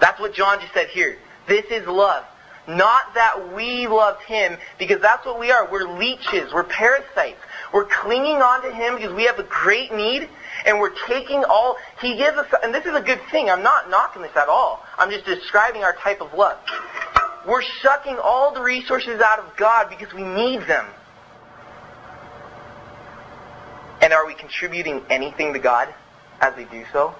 That's 0.00 0.20
what 0.20 0.34
John 0.34 0.60
just 0.60 0.72
said 0.74 0.88
here. 0.88 1.18
This 1.46 1.64
is 1.70 1.86
love. 1.86 2.24
Not 2.66 3.14
that 3.14 3.54
we 3.54 3.86
loved 3.86 4.22
him, 4.24 4.58
because 4.78 5.00
that's 5.00 5.24
what 5.24 5.40
we 5.40 5.50
are. 5.50 5.70
We're 5.70 5.88
leeches. 5.98 6.52
We're 6.52 6.64
parasites. 6.64 7.40
We're 7.72 7.86
clinging 7.86 8.42
on 8.42 8.62
to 8.62 8.70
him 8.70 8.96
because 8.96 9.14
we 9.14 9.24
have 9.24 9.38
a 9.38 9.44
great 9.44 9.92
need, 9.92 10.28
and 10.66 10.78
we're 10.78 10.94
taking 11.06 11.44
all, 11.44 11.76
he 12.02 12.16
gives 12.16 12.36
us, 12.36 12.46
and 12.62 12.74
this 12.74 12.84
is 12.84 12.94
a 12.94 13.00
good 13.00 13.20
thing. 13.30 13.48
I'm 13.48 13.62
not 13.62 13.88
knocking 13.88 14.20
this 14.20 14.36
at 14.36 14.48
all. 14.48 14.84
I'm 14.98 15.10
just 15.10 15.24
describing 15.24 15.82
our 15.82 15.94
type 15.94 16.20
of 16.20 16.34
love. 16.34 16.58
We're 17.46 17.62
sucking 17.82 18.18
all 18.18 18.52
the 18.52 18.60
resources 18.60 19.20
out 19.22 19.38
of 19.38 19.56
God 19.56 19.88
because 19.88 20.12
we 20.12 20.22
need 20.22 20.62
them. 20.62 20.86
And 24.08 24.14
are 24.14 24.26
we 24.26 24.32
contributing 24.32 25.02
anything 25.10 25.52
to 25.52 25.58
God 25.58 25.92
as 26.40 26.56
we 26.56 26.64
do 26.64 26.82
so? 26.94 27.14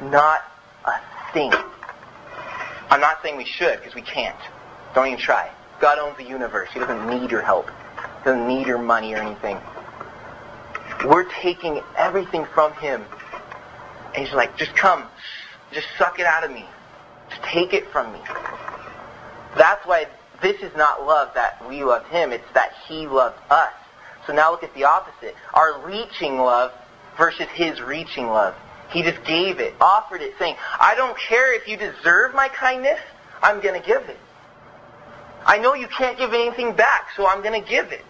Not 0.00 0.40
a 0.86 0.94
thing. 1.34 1.52
I'm 2.88 3.02
not 3.02 3.18
saying 3.22 3.36
we 3.36 3.44
should, 3.44 3.76
because 3.78 3.94
we 3.94 4.00
can't. 4.00 4.38
Don't 4.94 5.08
even 5.08 5.18
try. 5.18 5.50
God 5.78 5.98
owns 5.98 6.16
the 6.16 6.24
universe. 6.24 6.70
He 6.72 6.80
doesn't 6.80 7.06
need 7.10 7.30
your 7.30 7.42
help. 7.42 7.68
He 7.68 8.24
doesn't 8.24 8.48
need 8.48 8.66
your 8.66 8.78
money 8.78 9.12
or 9.12 9.18
anything. 9.18 9.58
We're 11.04 11.28
taking 11.30 11.82
everything 11.94 12.46
from 12.54 12.72
Him. 12.72 13.04
And 14.14 14.24
He's 14.24 14.34
like, 14.34 14.56
just 14.56 14.74
come. 14.74 15.04
Just 15.72 15.88
suck 15.98 16.18
it 16.18 16.24
out 16.24 16.42
of 16.42 16.50
me. 16.50 16.64
Just 17.28 17.42
take 17.42 17.74
it 17.74 17.86
from 17.88 18.14
me. 18.14 18.20
That's 19.58 19.86
why 19.86 20.06
this 20.40 20.62
is 20.62 20.74
not 20.74 21.06
love 21.06 21.34
that 21.34 21.68
we 21.68 21.84
love 21.84 22.06
Him. 22.06 22.32
It's 22.32 22.50
that 22.54 22.72
He 22.88 23.06
loved 23.06 23.38
us. 23.50 23.74
So 24.30 24.36
now 24.36 24.52
look 24.52 24.62
at 24.62 24.72
the 24.74 24.84
opposite. 24.84 25.34
Our 25.52 25.80
reaching 25.80 26.38
love 26.38 26.70
versus 27.18 27.48
his 27.52 27.80
reaching 27.80 28.28
love. 28.28 28.54
He 28.92 29.02
just 29.02 29.24
gave 29.24 29.58
it, 29.58 29.74
offered 29.80 30.22
it, 30.22 30.34
saying, 30.38 30.54
I 30.78 30.94
don't 30.94 31.18
care 31.18 31.52
if 31.52 31.66
you 31.66 31.76
deserve 31.76 32.32
my 32.32 32.46
kindness, 32.46 33.00
I'm 33.42 33.60
going 33.60 33.80
to 33.80 33.84
give 33.84 34.08
it. 34.08 34.20
I 35.44 35.58
know 35.58 35.74
you 35.74 35.88
can't 35.88 36.16
give 36.16 36.32
anything 36.32 36.76
back, 36.76 37.08
so 37.16 37.26
I'm 37.26 37.42
going 37.42 37.60
to 37.60 37.68
give 37.68 37.90
it. 37.90 38.04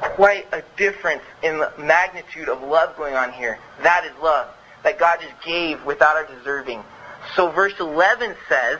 Quite 0.00 0.46
a 0.54 0.62
difference 0.78 1.22
in 1.42 1.58
the 1.58 1.70
magnitude 1.76 2.48
of 2.48 2.62
love 2.62 2.96
going 2.96 3.16
on 3.16 3.34
here. 3.34 3.58
That 3.82 4.06
is 4.06 4.22
love. 4.22 4.48
That 4.84 4.98
God 4.98 5.18
just 5.20 5.34
gave 5.44 5.84
without 5.84 6.16
our 6.16 6.24
deserving. 6.24 6.82
So 7.36 7.50
verse 7.50 7.74
11 7.78 8.36
says, 8.48 8.78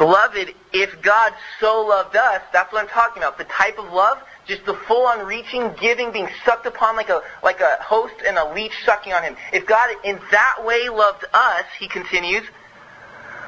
Beloved, 0.00 0.54
if 0.72 1.02
God 1.02 1.34
so 1.60 1.82
loved 1.82 2.16
us, 2.16 2.40
that's 2.54 2.72
what 2.72 2.82
I'm 2.82 2.88
talking 2.88 3.22
about. 3.22 3.36
The 3.36 3.44
type 3.44 3.78
of 3.78 3.92
love, 3.92 4.16
just 4.46 4.64
the 4.64 4.72
full-on 4.72 5.26
reaching, 5.26 5.74
giving, 5.78 6.10
being 6.10 6.26
sucked 6.42 6.64
upon 6.64 6.96
like 6.96 7.10
a 7.10 7.20
like 7.42 7.60
a 7.60 7.76
host 7.82 8.14
and 8.26 8.38
a 8.38 8.50
leech 8.54 8.72
sucking 8.86 9.12
on 9.12 9.22
him. 9.22 9.36
If 9.52 9.66
God 9.66 9.94
in 10.02 10.18
that 10.30 10.64
way 10.64 10.88
loved 10.88 11.26
us, 11.34 11.66
he 11.78 11.86
continues, 11.86 12.44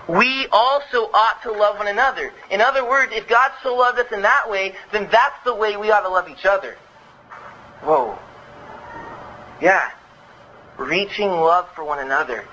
we 0.07 0.47
also 0.53 1.09
ought 1.15 1.43
to 1.45 1.53
love 1.53 1.79
one 1.79 1.89
another. 1.89 2.31
In 2.51 2.61
other 2.61 2.87
words, 2.87 3.13
if 3.15 3.27
God 3.27 3.51
so 3.63 3.75
loved 3.75 3.99
us 3.99 4.13
in 4.13 4.21
that 4.21 4.51
way, 4.51 4.75
then 4.93 5.09
that's 5.11 5.43
the 5.47 5.55
way 5.55 5.79
we 5.79 5.91
ought 5.91 6.03
to 6.03 6.11
love 6.11 6.29
each 6.29 6.45
other. 6.45 6.77
Whoa. 7.81 8.19
Yeah. 9.63 9.91
Reaching 10.77 11.31
love 11.31 11.71
for 11.75 11.83
one 11.83 12.01
another. 12.01 12.45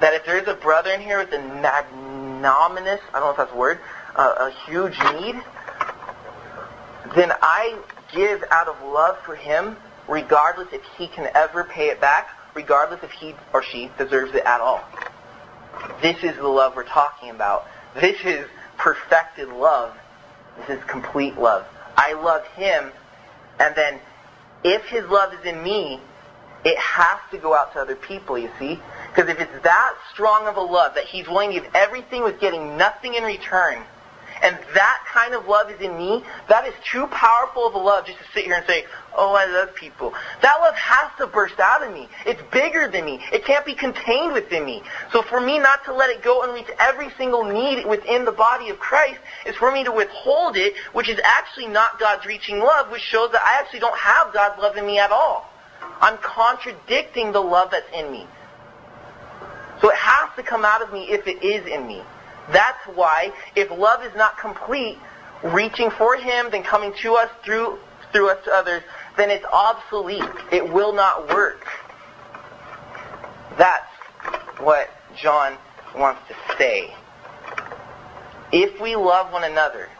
That 0.00 0.14
if 0.14 0.26
there's 0.26 0.48
a 0.48 0.54
brother 0.54 0.90
in 0.90 1.00
here 1.00 1.18
with 1.18 1.32
a 1.32 1.38
magnificent 1.38 2.19
nominous, 2.40 3.00
I 3.12 3.20
don't 3.20 3.28
know 3.28 3.30
if 3.30 3.36
that's 3.36 3.52
a 3.52 3.56
word, 3.56 3.78
uh, 4.16 4.50
a 4.50 4.70
huge 4.70 4.98
need, 5.20 5.40
then 7.14 7.32
I 7.42 7.78
give 8.12 8.44
out 8.50 8.68
of 8.68 8.82
love 8.82 9.18
for 9.18 9.34
him 9.34 9.76
regardless 10.08 10.68
if 10.72 10.82
he 10.98 11.06
can 11.06 11.30
ever 11.34 11.64
pay 11.64 11.88
it 11.90 12.00
back, 12.00 12.30
regardless 12.54 13.02
if 13.02 13.10
he 13.12 13.34
or 13.52 13.62
she 13.62 13.90
deserves 13.96 14.34
it 14.34 14.44
at 14.44 14.60
all. 14.60 14.82
This 16.02 16.22
is 16.22 16.36
the 16.36 16.48
love 16.48 16.74
we're 16.76 16.84
talking 16.84 17.30
about. 17.30 17.66
This 17.94 18.20
is 18.24 18.46
perfected 18.76 19.48
love. 19.48 19.96
This 20.58 20.78
is 20.78 20.84
complete 20.84 21.38
love. 21.38 21.64
I 21.96 22.14
love 22.14 22.46
him, 22.48 22.92
and 23.58 23.74
then 23.74 24.00
if 24.64 24.84
his 24.86 25.04
love 25.06 25.32
is 25.34 25.44
in 25.44 25.62
me, 25.62 26.00
it 26.64 26.76
has 26.78 27.18
to 27.30 27.38
go 27.38 27.54
out 27.54 27.72
to 27.74 27.80
other 27.80 27.96
people, 27.96 28.38
you 28.38 28.50
see? 28.58 28.80
Because 29.10 29.28
if 29.28 29.40
it's 29.40 29.62
that 29.62 29.94
strong 30.12 30.46
of 30.46 30.56
a 30.56 30.60
love 30.60 30.94
that 30.94 31.04
he's 31.04 31.26
willing 31.26 31.52
to 31.52 31.60
give 31.60 31.74
everything 31.74 32.22
with 32.22 32.40
getting 32.40 32.76
nothing 32.76 33.14
in 33.14 33.24
return, 33.24 33.82
and 34.42 34.56
that 34.74 35.04
kind 35.06 35.34
of 35.34 35.46
love 35.46 35.70
is 35.70 35.80
in 35.80 35.96
me, 35.98 36.24
that 36.48 36.66
is 36.66 36.74
too 36.90 37.06
powerful 37.08 37.66
of 37.66 37.74
a 37.74 37.78
love 37.78 38.06
just 38.06 38.18
to 38.18 38.24
sit 38.32 38.44
here 38.44 38.54
and 38.54 38.66
say, 38.66 38.86
oh, 39.14 39.34
I 39.34 39.44
love 39.44 39.74
people. 39.74 40.14
That 40.40 40.56
love 40.60 40.74
has 40.76 41.10
to 41.18 41.26
burst 41.26 41.58
out 41.60 41.86
of 41.86 41.92
me. 41.92 42.08
It's 42.24 42.40
bigger 42.50 42.88
than 42.88 43.04
me. 43.04 43.20
It 43.32 43.44
can't 43.44 43.66
be 43.66 43.74
contained 43.74 44.32
within 44.32 44.64
me. 44.64 44.82
So 45.12 45.22
for 45.22 45.40
me 45.40 45.58
not 45.58 45.84
to 45.84 45.92
let 45.92 46.08
it 46.08 46.22
go 46.22 46.42
and 46.42 46.54
reach 46.54 46.70
every 46.78 47.10
single 47.18 47.44
need 47.44 47.84
within 47.84 48.24
the 48.24 48.32
body 48.32 48.70
of 48.70 48.78
Christ 48.78 49.20
is 49.44 49.56
for 49.56 49.72
me 49.72 49.84
to 49.84 49.92
withhold 49.92 50.56
it, 50.56 50.74
which 50.92 51.08
is 51.08 51.20
actually 51.22 51.66
not 51.66 51.98
God's 51.98 52.24
reaching 52.24 52.60
love, 52.60 52.90
which 52.90 53.02
shows 53.02 53.32
that 53.32 53.42
I 53.44 53.60
actually 53.60 53.80
don't 53.80 53.98
have 53.98 54.32
God's 54.32 54.60
love 54.62 54.76
in 54.76 54.86
me 54.86 54.98
at 54.98 55.10
all. 55.10 55.50
I'm 56.00 56.16
contradicting 56.18 57.32
the 57.32 57.42
love 57.42 57.72
that's 57.72 57.90
in 57.92 58.10
me. 58.10 58.26
To 60.40 60.46
come 60.46 60.64
out 60.64 60.80
of 60.80 60.90
me 60.90 61.02
if 61.10 61.26
it 61.26 61.42
is 61.44 61.66
in 61.66 61.86
me. 61.86 62.00
That's 62.50 62.82
why 62.94 63.30
if 63.54 63.70
love 63.70 64.02
is 64.02 64.14
not 64.16 64.38
complete, 64.38 64.96
reaching 65.42 65.90
for 65.90 66.16
Him, 66.16 66.50
then 66.50 66.62
coming 66.62 66.94
to 67.02 67.12
us 67.16 67.28
through 67.44 67.78
through 68.10 68.30
us 68.30 68.42
to 68.46 68.50
others, 68.50 68.82
then 69.18 69.28
it's 69.28 69.44
obsolete. 69.44 70.24
It 70.50 70.72
will 70.72 70.94
not 70.94 71.28
work. 71.28 71.66
That's 73.58 73.84
what 74.60 74.88
John 75.14 75.58
wants 75.94 76.22
to 76.28 76.34
say. 76.56 76.94
If 78.50 78.80
we 78.80 78.96
love 78.96 79.30
one 79.34 79.44
another, 79.44 79.90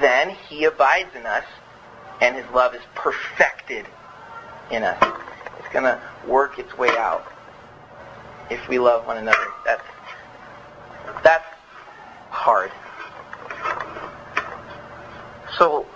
then 0.00 0.30
He 0.48 0.64
abides 0.64 1.14
in 1.14 1.24
us, 1.24 1.44
and 2.20 2.34
His 2.34 2.46
love 2.52 2.74
is 2.74 2.82
perfected 2.96 3.86
in 4.72 4.82
us. 4.82 4.98
It's 5.60 5.72
going 5.72 5.84
to 5.84 6.02
work 6.26 6.58
its 6.58 6.76
way 6.76 6.90
out 6.98 7.32
if 8.50 8.68
we 8.68 8.78
love 8.78 9.06
one 9.06 9.16
another. 9.16 9.46
That's 9.64 9.82
that's 11.22 11.44
hard. 12.30 12.70
So 15.58 15.86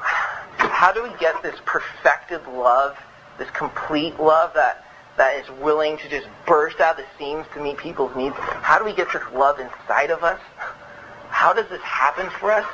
how 0.56 0.92
do 0.92 1.02
we 1.02 1.10
get 1.18 1.42
this 1.42 1.56
perfected 1.64 2.46
love, 2.48 2.96
this 3.38 3.50
complete 3.50 4.18
love 4.18 4.54
that 4.54 4.86
that 5.16 5.36
is 5.36 5.50
willing 5.60 5.98
to 5.98 6.08
just 6.08 6.26
burst 6.46 6.80
out 6.80 6.96
the 6.96 7.04
seams 7.18 7.46
to 7.54 7.62
meet 7.62 7.76
people's 7.76 8.14
needs? 8.16 8.34
How 8.38 8.78
do 8.78 8.84
we 8.84 8.94
get 8.94 9.12
this 9.12 9.22
love 9.34 9.60
inside 9.60 10.10
of 10.10 10.24
us? 10.24 10.40
How 11.28 11.52
does 11.52 11.68
this 11.68 11.82
happen 11.82 12.30
for 12.38 12.50
us? 12.50 12.66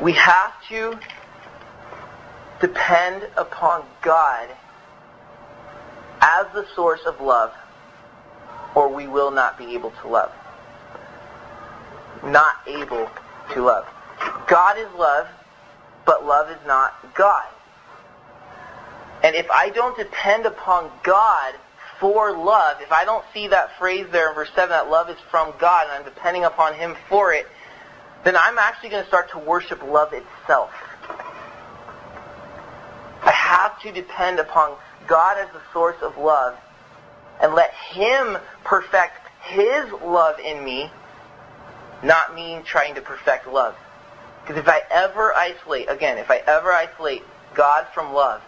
We 0.00 0.12
have 0.12 0.54
to 0.68 0.96
depend 2.60 3.26
upon 3.36 3.84
God 4.02 4.48
as 6.20 6.46
the 6.52 6.66
source 6.74 7.00
of 7.06 7.20
love, 7.20 7.52
or 8.74 8.88
we 8.88 9.06
will 9.06 9.30
not 9.30 9.56
be 9.56 9.74
able 9.74 9.92
to 10.02 10.08
love. 10.08 10.32
Not 12.24 12.54
able 12.66 13.08
to 13.52 13.62
love. 13.62 13.86
God 14.48 14.78
is 14.78 14.88
love, 14.96 15.28
but 16.04 16.26
love 16.26 16.50
is 16.50 16.66
not 16.66 17.14
God. 17.14 17.46
And 19.22 19.34
if 19.34 19.50
I 19.50 19.70
don't 19.70 19.96
depend 19.96 20.46
upon 20.46 20.90
God 21.02 21.54
for 22.00 22.32
love, 22.32 22.80
if 22.80 22.92
I 22.92 23.04
don't 23.04 23.24
see 23.34 23.48
that 23.48 23.76
phrase 23.78 24.06
there 24.10 24.28
in 24.30 24.34
verse 24.34 24.50
7 24.54 24.68
that 24.70 24.90
love 24.90 25.10
is 25.10 25.16
from 25.30 25.52
God 25.58 25.84
and 25.84 25.92
I'm 25.92 26.04
depending 26.04 26.44
upon 26.44 26.74
Him 26.74 26.96
for 27.08 27.32
it, 27.32 27.46
then 28.24 28.36
I'm 28.36 28.58
actually 28.58 28.90
going 28.90 29.02
to 29.02 29.08
start 29.08 29.30
to 29.30 29.38
worship 29.38 29.82
love 29.82 30.12
itself. 30.12 30.70
Have 33.48 33.80
to 33.80 33.90
depend 33.90 34.38
upon 34.38 34.76
God 35.06 35.38
as 35.38 35.50
the 35.54 35.62
source 35.72 35.96
of 36.02 36.18
love 36.18 36.54
and 37.40 37.54
let 37.54 37.72
Him 37.72 38.36
perfect 38.62 39.26
His 39.40 39.90
love 40.04 40.38
in 40.38 40.62
me, 40.62 40.90
not 42.02 42.34
me 42.34 42.60
trying 42.66 42.94
to 42.96 43.00
perfect 43.00 43.48
love. 43.48 43.74
Because 44.42 44.58
if 44.58 44.68
I 44.68 44.82
ever 44.90 45.34
isolate, 45.34 45.88
again, 45.88 46.18
if 46.18 46.30
I 46.30 46.42
ever 46.46 46.70
isolate 46.74 47.22
God 47.54 47.86
from 47.94 48.12
love, 48.12 48.42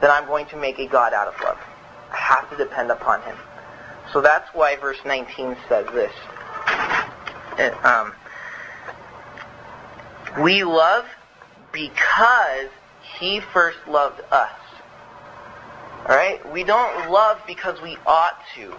then 0.00 0.10
I'm 0.10 0.24
going 0.26 0.46
to 0.46 0.56
make 0.56 0.78
a 0.78 0.86
God 0.86 1.12
out 1.12 1.28
of 1.28 1.38
love. 1.42 1.58
I 2.10 2.16
have 2.16 2.48
to 2.48 2.56
depend 2.56 2.90
upon 2.90 3.20
Him. 3.24 3.36
So 4.10 4.22
that's 4.22 4.48
why 4.54 4.76
verse 4.76 5.00
19 5.04 5.54
says 5.68 5.86
this. 5.92 6.12
It, 7.58 7.84
um, 7.84 8.14
we 10.42 10.64
love 10.64 11.04
because 11.72 12.70
he 13.20 13.40
first 13.52 13.78
loved 13.86 14.20
us. 14.32 14.50
Alright? 16.00 16.50
We 16.52 16.64
don't 16.64 17.10
love 17.10 17.40
because 17.46 17.80
we 17.82 17.96
ought 18.06 18.38
to. 18.56 18.74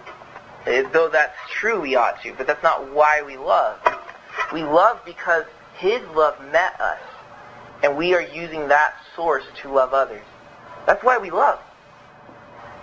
Though 0.92 1.08
that's 1.08 1.36
true 1.50 1.80
we 1.80 1.94
ought 1.96 2.20
to, 2.22 2.34
but 2.34 2.46
that's 2.46 2.62
not 2.62 2.92
why 2.92 3.22
we 3.22 3.36
love. 3.36 3.78
We 4.52 4.62
love 4.64 5.00
because 5.04 5.44
his 5.78 6.02
love 6.14 6.38
met 6.52 6.78
us. 6.80 7.00
And 7.82 7.96
we 7.96 8.14
are 8.14 8.22
using 8.22 8.68
that 8.68 8.94
source 9.16 9.44
to 9.62 9.72
love 9.72 9.92
others. 9.94 10.22
That's 10.86 11.02
why 11.02 11.18
we 11.18 11.30
love. 11.30 11.58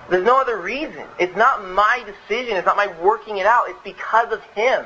There's 0.10 0.26
no 0.26 0.41
other 0.41 0.58
reason. 0.60 1.04
It's 1.19 1.36
not 1.36 1.63
my 1.65 2.04
decision. 2.06 2.58
It's 2.58 2.65
not 2.65 2.76
my 2.78 2.88
working 3.02 3.38
it 3.38 3.45
out. 3.45 3.69
It's 3.69 3.80
because 3.84 4.34
of 4.34 4.41
him. 4.56 4.86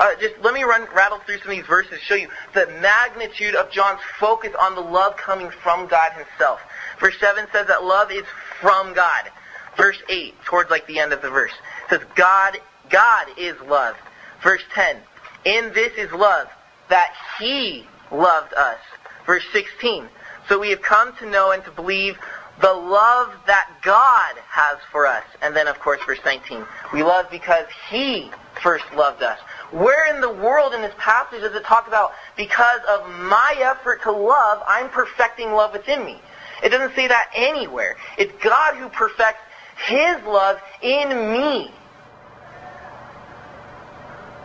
Uh, 0.00 0.14
just 0.18 0.34
let 0.40 0.54
me 0.54 0.62
run 0.62 0.88
rattle 0.94 1.18
through 1.18 1.36
some 1.40 1.50
of 1.50 1.56
these 1.58 1.66
verses, 1.66 1.90
to 1.90 1.98
show 1.98 2.14
you 2.14 2.26
the 2.54 2.66
magnitude 2.80 3.54
of 3.54 3.70
John's 3.70 4.00
focus 4.18 4.50
on 4.58 4.74
the 4.74 4.80
love 4.80 5.14
coming 5.18 5.50
from 5.50 5.86
God 5.88 6.12
himself. 6.14 6.58
Verse 6.98 7.20
7 7.20 7.46
says 7.52 7.66
that 7.66 7.84
love 7.84 8.10
is 8.10 8.24
from 8.62 8.94
God. 8.94 9.30
Verse 9.76 9.98
8, 10.08 10.34
towards 10.46 10.70
like 10.70 10.86
the 10.86 10.98
end 10.98 11.12
of 11.12 11.20
the 11.20 11.28
verse, 11.28 11.52
says 11.90 12.00
God, 12.14 12.56
God 12.88 13.26
is 13.36 13.60
love. 13.68 13.94
Verse 14.42 14.62
10, 14.72 14.96
in 15.44 15.70
this 15.74 15.92
is 15.98 16.10
love, 16.12 16.48
that 16.88 17.14
he 17.38 17.84
loved 18.10 18.54
us. 18.54 18.78
Verse 19.26 19.44
16, 19.52 20.08
so 20.48 20.58
we 20.58 20.70
have 20.70 20.80
come 20.80 21.14
to 21.16 21.28
know 21.28 21.50
and 21.50 21.62
to 21.64 21.70
believe 21.72 22.18
the 22.60 22.72
love 22.72 23.34
that 23.46 23.68
God 23.82 24.36
has 24.48 24.78
for 24.90 25.06
us. 25.06 25.24
And 25.42 25.54
then, 25.54 25.68
of 25.68 25.78
course, 25.78 26.00
verse 26.06 26.18
19, 26.24 26.64
we 26.92 27.02
love 27.02 27.30
because 27.30 27.66
he 27.90 28.30
first 28.62 28.84
loved 28.94 29.22
us. 29.22 29.38
Where 29.72 30.14
in 30.14 30.20
the 30.20 30.30
world 30.30 30.74
in 30.74 30.82
this 30.82 30.94
passage 30.98 31.42
does 31.42 31.54
it 31.54 31.64
talk 31.64 31.86
about 31.86 32.12
because 32.36 32.80
of 32.88 33.08
my 33.08 33.54
effort 33.58 34.02
to 34.02 34.10
love, 34.10 34.62
I'm 34.66 34.88
perfecting 34.88 35.52
love 35.52 35.72
within 35.72 36.04
me? 36.04 36.20
It 36.62 36.70
doesn't 36.70 36.94
say 36.94 37.08
that 37.08 37.30
anywhere. 37.34 37.96
It's 38.18 38.32
God 38.42 38.76
who 38.76 38.88
perfects 38.88 39.40
His 39.86 40.22
love 40.24 40.60
in 40.82 41.32
me. 41.32 41.72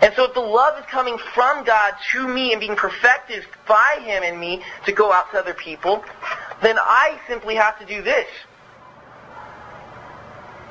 And 0.01 0.13
so 0.15 0.25
if 0.25 0.33
the 0.35 0.41
love 0.41 0.77
is 0.77 0.85
coming 0.85 1.17
from 1.33 1.63
God 1.63 1.93
to 2.11 2.27
me 2.27 2.51
and 2.51 2.59
being 2.59 2.75
perfected 2.75 3.43
by 3.67 3.99
Him 4.01 4.21
in 4.21 4.39
me 4.39 4.61
to 4.85 4.91
go 4.91 5.11
out 5.11 5.31
to 5.31 5.39
other 5.39 5.55
people, 5.55 6.03
then 6.61 6.77
I 6.77 7.19
simply 7.27 7.55
have 7.55 7.79
to 7.79 7.85
do 7.85 8.03
this. 8.03 8.27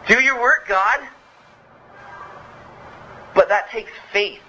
Do 0.07 0.23
your 0.23 0.41
work, 0.41 0.69
God. 0.69 1.01
But 3.35 3.49
that 3.49 3.71
takes 3.71 3.91
faith. 4.13 4.44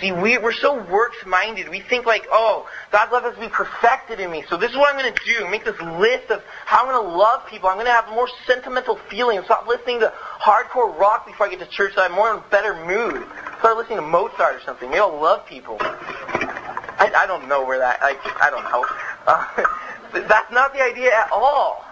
See, 0.00 0.12
we, 0.12 0.38
we're 0.38 0.52
so 0.52 0.82
works-minded. 0.90 1.68
We 1.68 1.80
think 1.80 2.06
like, 2.06 2.26
oh, 2.32 2.66
God's 2.90 3.12
love 3.12 3.24
has 3.24 3.34
to 3.34 3.40
be 3.40 3.48
perfected 3.48 4.18
in 4.18 4.30
me. 4.30 4.44
So 4.48 4.56
this 4.56 4.70
is 4.70 4.76
what 4.76 4.94
I'm 4.94 5.00
going 5.00 5.12
to 5.12 5.24
do. 5.26 5.48
Make 5.50 5.64
this 5.64 5.78
list 5.80 6.30
of 6.30 6.42
how 6.64 6.86
I'm 6.86 6.92
going 6.92 7.04
to 7.04 7.16
love 7.16 7.46
people. 7.46 7.68
I'm 7.68 7.76
going 7.76 7.86
to 7.86 7.92
have 7.92 8.08
more 8.08 8.28
sentimental 8.46 8.96
feelings. 9.10 9.44
Stop 9.44 9.66
listening 9.66 10.00
to 10.00 10.12
hardcore 10.40 10.98
rock 10.98 11.26
before 11.26 11.46
I 11.46 11.50
get 11.50 11.58
to 11.60 11.66
church 11.66 11.94
so 11.94 12.02
I'm 12.02 12.12
more 12.12 12.30
in 12.32 12.38
a 12.38 12.44
better 12.50 12.74
mood. 12.86 13.26
Start 13.58 13.76
listening 13.76 13.98
to 13.98 14.06
Mozart 14.06 14.56
or 14.56 14.60
something. 14.64 14.88
Maybe 14.88 15.00
I'll 15.00 15.20
love 15.20 15.46
people. 15.46 15.76
I, 15.80 17.12
I 17.16 17.26
don't 17.26 17.46
know 17.46 17.64
where 17.64 17.78
that, 17.78 17.98
I, 18.02 18.16
I 18.40 18.50
don't 18.50 18.64
know. 18.64 18.86
Uh, 19.26 19.64
that's 20.28 20.52
not 20.52 20.72
the 20.72 20.82
idea 20.82 21.12
at 21.12 21.30
all. 21.30 21.84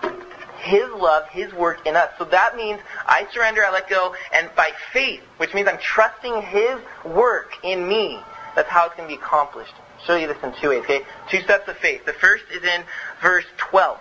His 0.58 0.88
love, 0.90 1.28
His 1.28 1.52
work 1.52 1.86
in 1.86 1.96
us. 1.96 2.10
So 2.18 2.24
that 2.26 2.56
means 2.56 2.80
I 3.06 3.26
surrender, 3.32 3.64
I 3.64 3.70
let 3.70 3.88
go, 3.88 4.14
and 4.32 4.50
by 4.56 4.70
faith, 4.92 5.20
which 5.38 5.54
means 5.54 5.68
I'm 5.68 5.78
trusting 5.78 6.42
His 6.42 6.78
work 7.04 7.52
in 7.62 7.88
me, 7.88 8.18
that's 8.54 8.68
how 8.68 8.86
it's 8.86 8.96
going 8.96 9.08
to 9.08 9.16
be 9.16 9.22
accomplished. 9.22 9.74
I'll 9.98 10.04
show 10.04 10.16
you 10.16 10.26
this 10.26 10.36
in 10.42 10.52
two 10.60 10.70
ways, 10.70 10.82
okay? 10.84 11.02
Two 11.30 11.40
steps 11.42 11.68
of 11.68 11.76
faith. 11.76 12.04
The 12.04 12.12
first 12.12 12.44
is 12.52 12.62
in 12.64 12.82
verse 13.22 13.44
12. 13.58 14.00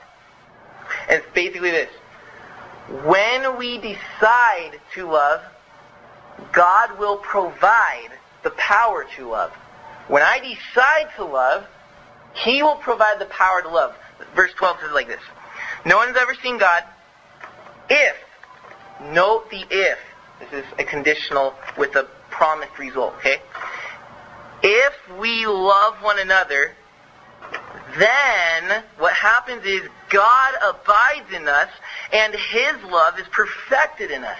And 1.10 1.22
it's 1.22 1.34
basically 1.34 1.72
this. 1.72 1.90
When 3.06 3.58
we 3.58 3.78
decide 3.78 4.80
to 4.96 5.12
love, 5.12 5.42
God 6.54 6.98
will 6.98 7.18
provide 7.18 8.10
the 8.44 8.52
power 8.52 9.06
to 9.18 9.28
love. 9.28 9.52
When 10.08 10.24
I 10.24 10.40
decide 10.40 11.16
to 11.18 11.26
love, 11.26 11.66
He 12.34 12.64
will 12.64 12.78
provide 12.78 13.20
the 13.20 13.26
power 13.26 13.62
to 13.62 13.70
love. 13.70 13.96
Verse 14.36 14.52
12 14.58 14.80
says 14.82 14.92
like 14.94 15.08
this. 15.08 15.22
No 15.88 15.96
one's 15.96 16.18
ever 16.18 16.34
seen 16.44 16.58
God. 16.58 16.84
If, 17.90 18.18
note 19.14 19.50
the 19.50 19.64
if. 19.72 19.98
This 20.42 20.66
is 20.66 20.66
a 20.78 20.84
conditional 20.84 21.56
with 21.78 21.96
a 21.96 22.04
promised 22.30 22.78
result, 22.78 23.14
okay? 23.20 23.42
If 24.62 24.94
we 25.18 25.48
love 25.48 25.96
one 26.04 26.20
another, 26.20 26.74
then 27.98 28.84
what 28.98 29.14
happens 29.14 29.64
is 29.66 29.82
God 30.10 30.54
abides 30.62 31.32
in 31.34 31.48
us 31.48 31.70
and 32.12 32.34
His 32.34 32.84
love 32.84 33.18
is 33.18 33.28
perfected 33.30 34.12
in 34.12 34.26
us. 34.26 34.40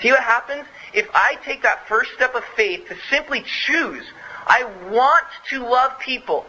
See 0.00 0.12
what 0.12 0.22
happens? 0.22 0.64
If 0.94 1.08
I 1.12 1.38
take 1.44 1.62
that 1.62 1.88
first 1.88 2.12
step 2.12 2.36
of 2.36 2.44
faith 2.56 2.86
to 2.86 2.96
simply 3.10 3.42
choose, 3.66 4.04
I 4.46 4.62
want 4.90 5.26
to 5.50 5.68
love 5.68 5.98
people, 5.98 6.46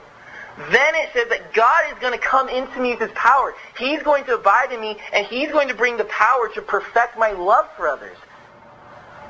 then 0.57 0.95
it 0.95 1.09
says 1.13 1.29
that 1.29 1.53
God 1.53 1.91
is 1.91 1.99
going 1.99 2.13
to 2.13 2.23
come 2.23 2.47
into 2.47 2.79
me 2.79 2.91
with 2.91 2.99
his 2.99 3.11
power. 3.15 3.55
He's 3.77 4.03
going 4.03 4.23
to 4.25 4.35
abide 4.35 4.71
in 4.71 4.79
me, 4.79 4.97
and 5.11 5.25
he's 5.25 5.51
going 5.51 5.67
to 5.69 5.73
bring 5.73 5.97
the 5.97 6.05
power 6.05 6.47
to 6.53 6.61
perfect 6.61 7.17
my 7.17 7.31
love 7.31 7.65
for 7.75 7.87
others. 7.87 8.17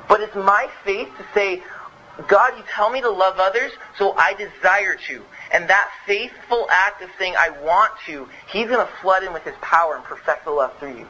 But 0.08 0.20
it's 0.20 0.34
my 0.34 0.68
faith 0.84 1.08
to 1.16 1.24
say, 1.32 1.62
God, 2.28 2.56
you 2.56 2.62
tell 2.70 2.90
me 2.90 3.00
to 3.00 3.10
love 3.10 3.38
others, 3.38 3.72
so 3.96 4.12
I 4.12 4.34
desire 4.34 4.96
to. 5.08 5.22
And 5.50 5.68
that 5.68 5.90
faithful 6.06 6.66
act 6.70 7.02
of 7.02 7.10
saying, 7.18 7.34
I 7.38 7.50
want 7.50 7.92
to, 8.06 8.28
he's 8.46 8.68
going 8.68 8.86
to 8.86 8.92
flood 9.00 9.22
in 9.22 9.32
with 9.32 9.44
his 9.44 9.56
power 9.62 9.96
and 9.96 10.04
perfect 10.04 10.44
the 10.44 10.50
love 10.50 10.78
through 10.78 10.98
you. 10.98 11.08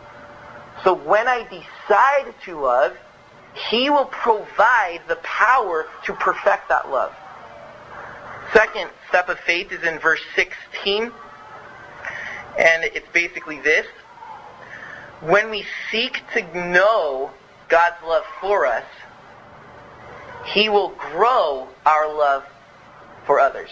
So 0.85 0.95
when 0.95 1.27
I 1.29 1.43
decide 1.43 2.35
to 2.45 2.61
love, 2.61 2.97
he 3.71 3.91
will 3.91 4.07
provide 4.07 5.01
the 5.09 5.17
power 5.17 5.87
to 6.05 6.13
perfect 6.15 6.69
that 6.69 6.91
love. 6.91 7.13
Second 8.55 8.89
step 9.09 9.29
of 9.29 9.39
faith 9.41 9.73
is 9.73 9.83
in 9.83 9.99
verse 9.99 10.21
16. 10.37 11.11
And 12.57 12.85
it's 12.85 13.09
basically 13.13 13.61
this. 13.61 13.85
When 15.21 15.51
we 15.51 15.67
seek 15.91 16.23
to 16.35 16.43
know 16.71 17.31
God's 17.69 17.97
love 18.07 18.23
for 18.41 18.65
us, 18.65 18.85
He 20.47 20.69
will 20.69 20.91
grow 20.91 21.67
our 21.85 22.15
love 22.15 22.45
for 23.27 23.41
others. 23.41 23.71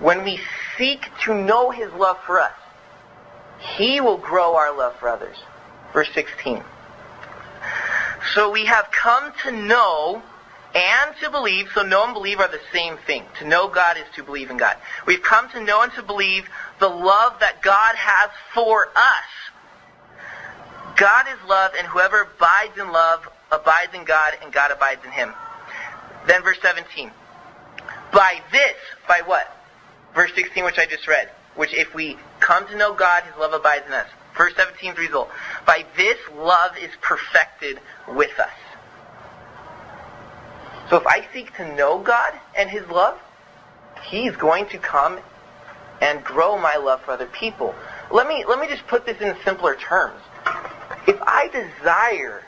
When 0.00 0.24
we 0.24 0.40
seek 0.76 1.08
to 1.22 1.34
know 1.34 1.70
His 1.70 1.92
love 1.92 2.18
for 2.26 2.40
us, 2.40 2.58
He 3.60 4.00
will 4.00 4.18
grow 4.18 4.56
our 4.56 4.76
love 4.76 4.96
for 4.98 5.08
others. 5.08 5.36
Verse 5.92 6.08
16. 6.12 6.60
So 8.34 8.50
we 8.50 8.64
have 8.64 8.90
come 8.90 9.32
to 9.44 9.52
know 9.52 10.22
and 10.74 11.14
to 11.22 11.30
believe, 11.30 11.68
so 11.72 11.82
know 11.82 12.04
and 12.04 12.14
believe 12.14 12.40
are 12.40 12.48
the 12.48 12.60
same 12.72 12.96
thing. 13.06 13.24
To 13.38 13.46
know 13.46 13.68
God 13.68 13.96
is 13.96 14.04
to 14.16 14.24
believe 14.24 14.50
in 14.50 14.56
God. 14.56 14.76
We've 15.06 15.22
come 15.22 15.48
to 15.50 15.62
know 15.62 15.82
and 15.82 15.92
to 15.92 16.02
believe 16.02 16.48
the 16.80 16.88
love 16.88 17.38
that 17.40 17.62
God 17.62 17.94
has 17.94 18.30
for 18.52 18.88
us. 18.96 19.24
God 20.96 21.26
is 21.28 21.48
love, 21.48 21.72
and 21.78 21.86
whoever 21.86 22.22
abides 22.22 22.76
in 22.78 22.90
love 22.90 23.28
abides 23.52 23.94
in 23.94 24.04
God, 24.04 24.34
and 24.42 24.52
God 24.52 24.72
abides 24.72 25.04
in 25.04 25.12
him. 25.12 25.32
Then 26.26 26.42
verse 26.42 26.58
17. 26.60 27.10
By 28.12 28.40
this, 28.50 28.76
by 29.06 29.22
what? 29.24 29.56
Verse 30.14 30.32
16, 30.34 30.64
which 30.64 30.78
I 30.78 30.86
just 30.86 31.06
read. 31.06 31.30
Which 31.56 31.72
if 31.72 31.94
we 31.94 32.16
come 32.40 32.66
to 32.68 32.76
know 32.76 32.94
God, 32.94 33.22
his 33.24 33.34
love 33.38 33.52
abides 33.52 33.86
in 33.86 33.92
us. 33.92 34.08
Verse 34.36 34.52
17's 34.54 34.98
result. 34.98 35.30
By 35.66 35.84
this 35.96 36.18
love 36.34 36.76
is 36.76 36.90
perfected 37.00 37.78
with 38.08 38.38
us. 38.40 38.50
So 40.90 40.96
if 40.96 41.06
I 41.06 41.26
seek 41.32 41.56
to 41.56 41.74
know 41.74 41.98
God 41.98 42.32
and 42.56 42.68
His 42.68 42.86
love, 42.88 43.18
He's 44.02 44.36
going 44.36 44.66
to 44.66 44.78
come 44.78 45.18
and 46.00 46.22
grow 46.22 46.58
my 46.58 46.76
love 46.76 47.02
for 47.02 47.12
other 47.12 47.26
people. 47.26 47.74
Let 48.10 48.28
me, 48.28 48.44
let 48.46 48.58
me 48.58 48.66
just 48.66 48.86
put 48.86 49.06
this 49.06 49.20
in 49.20 49.34
simpler 49.44 49.76
terms. 49.76 50.20
If 51.06 51.20
I 51.22 51.48
desire 51.48 52.42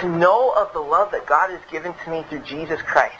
to 0.00 0.08
know 0.08 0.50
of 0.50 0.72
the 0.72 0.80
love 0.80 1.10
that 1.12 1.26
God 1.26 1.50
has 1.50 1.60
given 1.70 1.92
to 2.04 2.10
me 2.10 2.24
through 2.28 2.40
Jesus 2.40 2.80
Christ, 2.80 3.16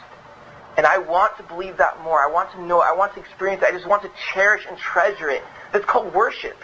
and 0.75 0.87
I 0.87 0.97
want 0.97 1.37
to 1.37 1.43
believe 1.43 1.77
that 1.77 2.01
more, 2.03 2.19
I 2.19 2.31
want 2.31 2.51
to 2.53 2.61
know, 2.63 2.81
I 2.81 2.93
want 2.93 3.13
to 3.13 3.19
experience 3.19 3.61
it, 3.61 3.67
I 3.67 3.71
just 3.71 3.85
want 3.85 4.01
to 4.03 4.11
cherish 4.33 4.65
and 4.67 4.77
treasure 4.77 5.29
it, 5.29 5.43
that's 5.71 5.85
called 5.85 6.13
worship. 6.13 6.57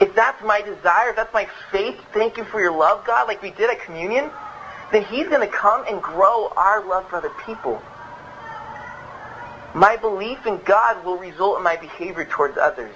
If 0.00 0.14
that's 0.14 0.40
my 0.44 0.60
desire, 0.60 1.10
if 1.10 1.16
that's 1.16 1.34
my 1.34 1.48
faith, 1.72 2.00
thank 2.12 2.36
you 2.36 2.44
for 2.44 2.60
your 2.60 2.72
love, 2.72 3.04
God, 3.04 3.26
like 3.26 3.42
we 3.42 3.50
did 3.50 3.68
at 3.70 3.80
communion, 3.80 4.30
then 4.94 5.04
he's 5.04 5.28
going 5.28 5.40
to 5.40 5.54
come 5.54 5.84
and 5.88 6.02
grow 6.02 6.52
our 6.56 6.86
love 6.86 7.08
for 7.08 7.16
other 7.16 7.32
people. 7.44 7.82
My 9.74 9.96
belief 9.96 10.46
in 10.46 10.62
God 10.62 11.04
will 11.04 11.18
result 11.18 11.58
in 11.58 11.64
my 11.64 11.76
behavior 11.76 12.24
towards 12.24 12.56
others. 12.56 12.94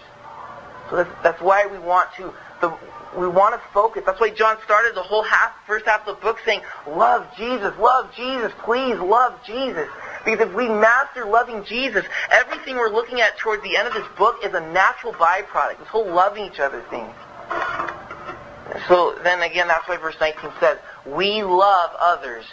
So 0.91 0.97
that's, 0.97 1.11
that's 1.23 1.43
why 1.43 1.67
we 1.67 1.79
want 1.79 2.09
to 2.17 2.33
the, 2.61 2.77
we 3.17 3.29
want 3.29 3.55
to 3.55 3.69
focus. 3.73 4.03
That's 4.05 4.21
why 4.21 4.31
John 4.31 4.59
started 4.65 4.95
the 4.95 5.03
whole 5.03 5.23
half, 5.23 5.53
first 5.67 5.87
half 5.87 6.07
of 6.07 6.17
the 6.17 6.23
book 6.23 6.39
saying, 6.45 6.61
love 6.87 7.27
Jesus, 7.37 7.77
love 7.79 8.15
Jesus, 8.15 8.53
please 8.65 8.99
love 8.99 9.39
Jesus. 9.45 9.89
Because 10.25 10.49
if 10.49 10.55
we 10.55 10.69
master 10.69 11.25
loving 11.25 11.65
Jesus, 11.65 12.05
everything 12.31 12.77
we're 12.77 12.91
looking 12.91 13.21
at 13.21 13.39
towards 13.39 13.63
the 13.63 13.77
end 13.77 13.89
of 13.89 13.95
this 13.95 14.07
book 14.17 14.45
is 14.45 14.53
a 14.55 14.61
natural 14.73 15.13
byproduct. 15.15 15.79
This 15.79 15.89
whole 15.89 16.07
loving 16.07 16.45
each 16.45 16.61
other 16.61 16.83
thing. 16.91 17.09
So 18.87 19.19
then 19.23 19.43
again, 19.43 19.69
that's 19.69 19.89
why 19.89 19.97
verse 19.97 20.17
19 20.21 20.51
says, 20.61 20.79
we 21.07 21.43
love 21.43 21.91
others. 21.99 22.45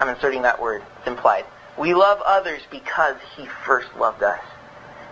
I'm 0.00 0.08
inserting 0.08 0.42
that 0.42 0.60
word. 0.60 0.82
It's 0.98 1.06
implied. 1.06 1.44
We 1.78 1.94
love 1.94 2.20
others 2.24 2.60
because 2.70 3.16
he 3.36 3.46
first 3.64 3.88
loved 3.96 4.22
us. 4.22 4.40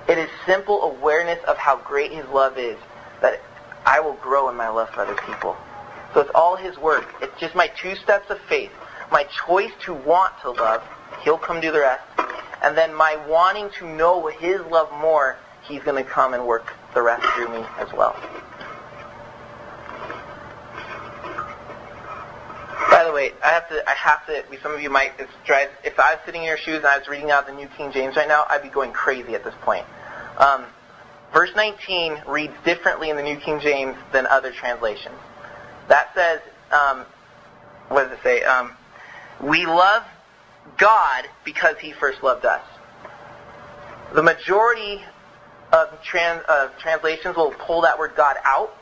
It 0.09 0.19
is 0.19 0.29
simple 0.47 0.83
awareness 0.83 1.38
of 1.45 1.57
how 1.57 1.77
great 1.77 2.12
his 2.12 2.27
love 2.27 2.59
is 2.59 2.77
that 3.21 3.40
I 3.87 4.01
will 4.01 4.14
grow 4.14 4.49
in 4.49 4.57
my 4.57 4.69
love 4.69 4.90
for 4.90 5.03
other 5.03 5.14
people. 5.27 5.57
So 6.12 6.21
it's 6.21 6.31
all 6.35 6.57
his 6.57 6.77
work. 6.79 7.14
It's 7.23 7.38
just 7.38 7.55
my 7.55 7.69
two 7.69 7.95
steps 7.95 8.31
of 8.31 8.40
faith. 8.40 8.73
My 9.12 9.25
choice 9.47 9.73
to 9.85 9.95
want 9.95 10.33
to 10.43 10.51
love, 10.51 10.83
he'll 11.23 11.38
come 11.38 11.61
do 11.61 11.71
the 11.73 11.81
rest. 11.81 12.03
And 12.62 12.77
then 12.77 12.95
my 12.95 13.16
wanting 13.29 13.71
to 13.79 13.87
know 13.87 14.27
his 14.27 14.61
love 14.62 14.90
more, 15.01 15.38
he's 15.62 15.83
going 15.83 16.03
to 16.03 16.09
come 16.09 16.35
and 16.35 16.47
work 16.47 16.75
the 16.95 17.03
rest 17.03 17.25
through 17.35 17.49
me 17.49 17.64
as 17.79 17.93
well. 17.93 18.16
Way, 23.20 23.33
I 23.44 23.48
have 23.48 23.68
to, 23.68 23.87
I 23.87 23.92
have 23.92 24.26
to, 24.28 24.42
some 24.62 24.72
of 24.72 24.80
you 24.80 24.88
might, 24.88 25.12
it's 25.18 25.30
drive, 25.44 25.68
if 25.85 26.00
I 26.00 26.14
was 26.14 26.20
sitting 26.24 26.40
in 26.40 26.46
your 26.46 26.56
shoes 26.56 26.76
and 26.76 26.87
I 26.87 26.96
was 26.96 27.06
reading 27.06 27.30
out 27.30 27.46
the 27.46 27.52
New 27.52 27.66
King 27.66 27.92
James 27.92 28.16
right 28.16 28.26
now, 28.26 28.46
I'd 28.48 28.62
be 28.62 28.70
going 28.70 28.92
crazy 28.92 29.35
at 29.35 29.44
this 29.44 29.52
point. 29.61 29.85
Um, 30.38 30.64
verse 31.30 31.50
19 31.54 32.22
reads 32.26 32.54
differently 32.64 33.11
in 33.11 33.16
the 33.16 33.22
New 33.22 33.37
King 33.37 33.61
James 33.61 33.94
than 34.14 34.26
other 34.26 34.50
translations. 34.50 35.16
That 35.88 36.14
says, 36.14 36.40
um, 36.72 37.04
what 37.88 38.04
does 38.04 38.18
it 38.18 38.22
say? 38.22 38.42
Um, 38.42 38.72
we 39.42 39.66
love 39.66 40.02
God 40.78 41.28
because 41.44 41.76
he 41.78 41.92
first 41.92 42.22
loved 42.22 42.46
us. 42.46 42.62
The 44.14 44.22
majority 44.22 45.04
of 45.74 46.02
trans, 46.02 46.42
uh, 46.48 46.68
translations 46.78 47.37
will 47.37 47.50
pull 47.50 47.83
that 47.83 47.98
word 47.98 48.12
God 48.16 48.37
out. 48.46 48.74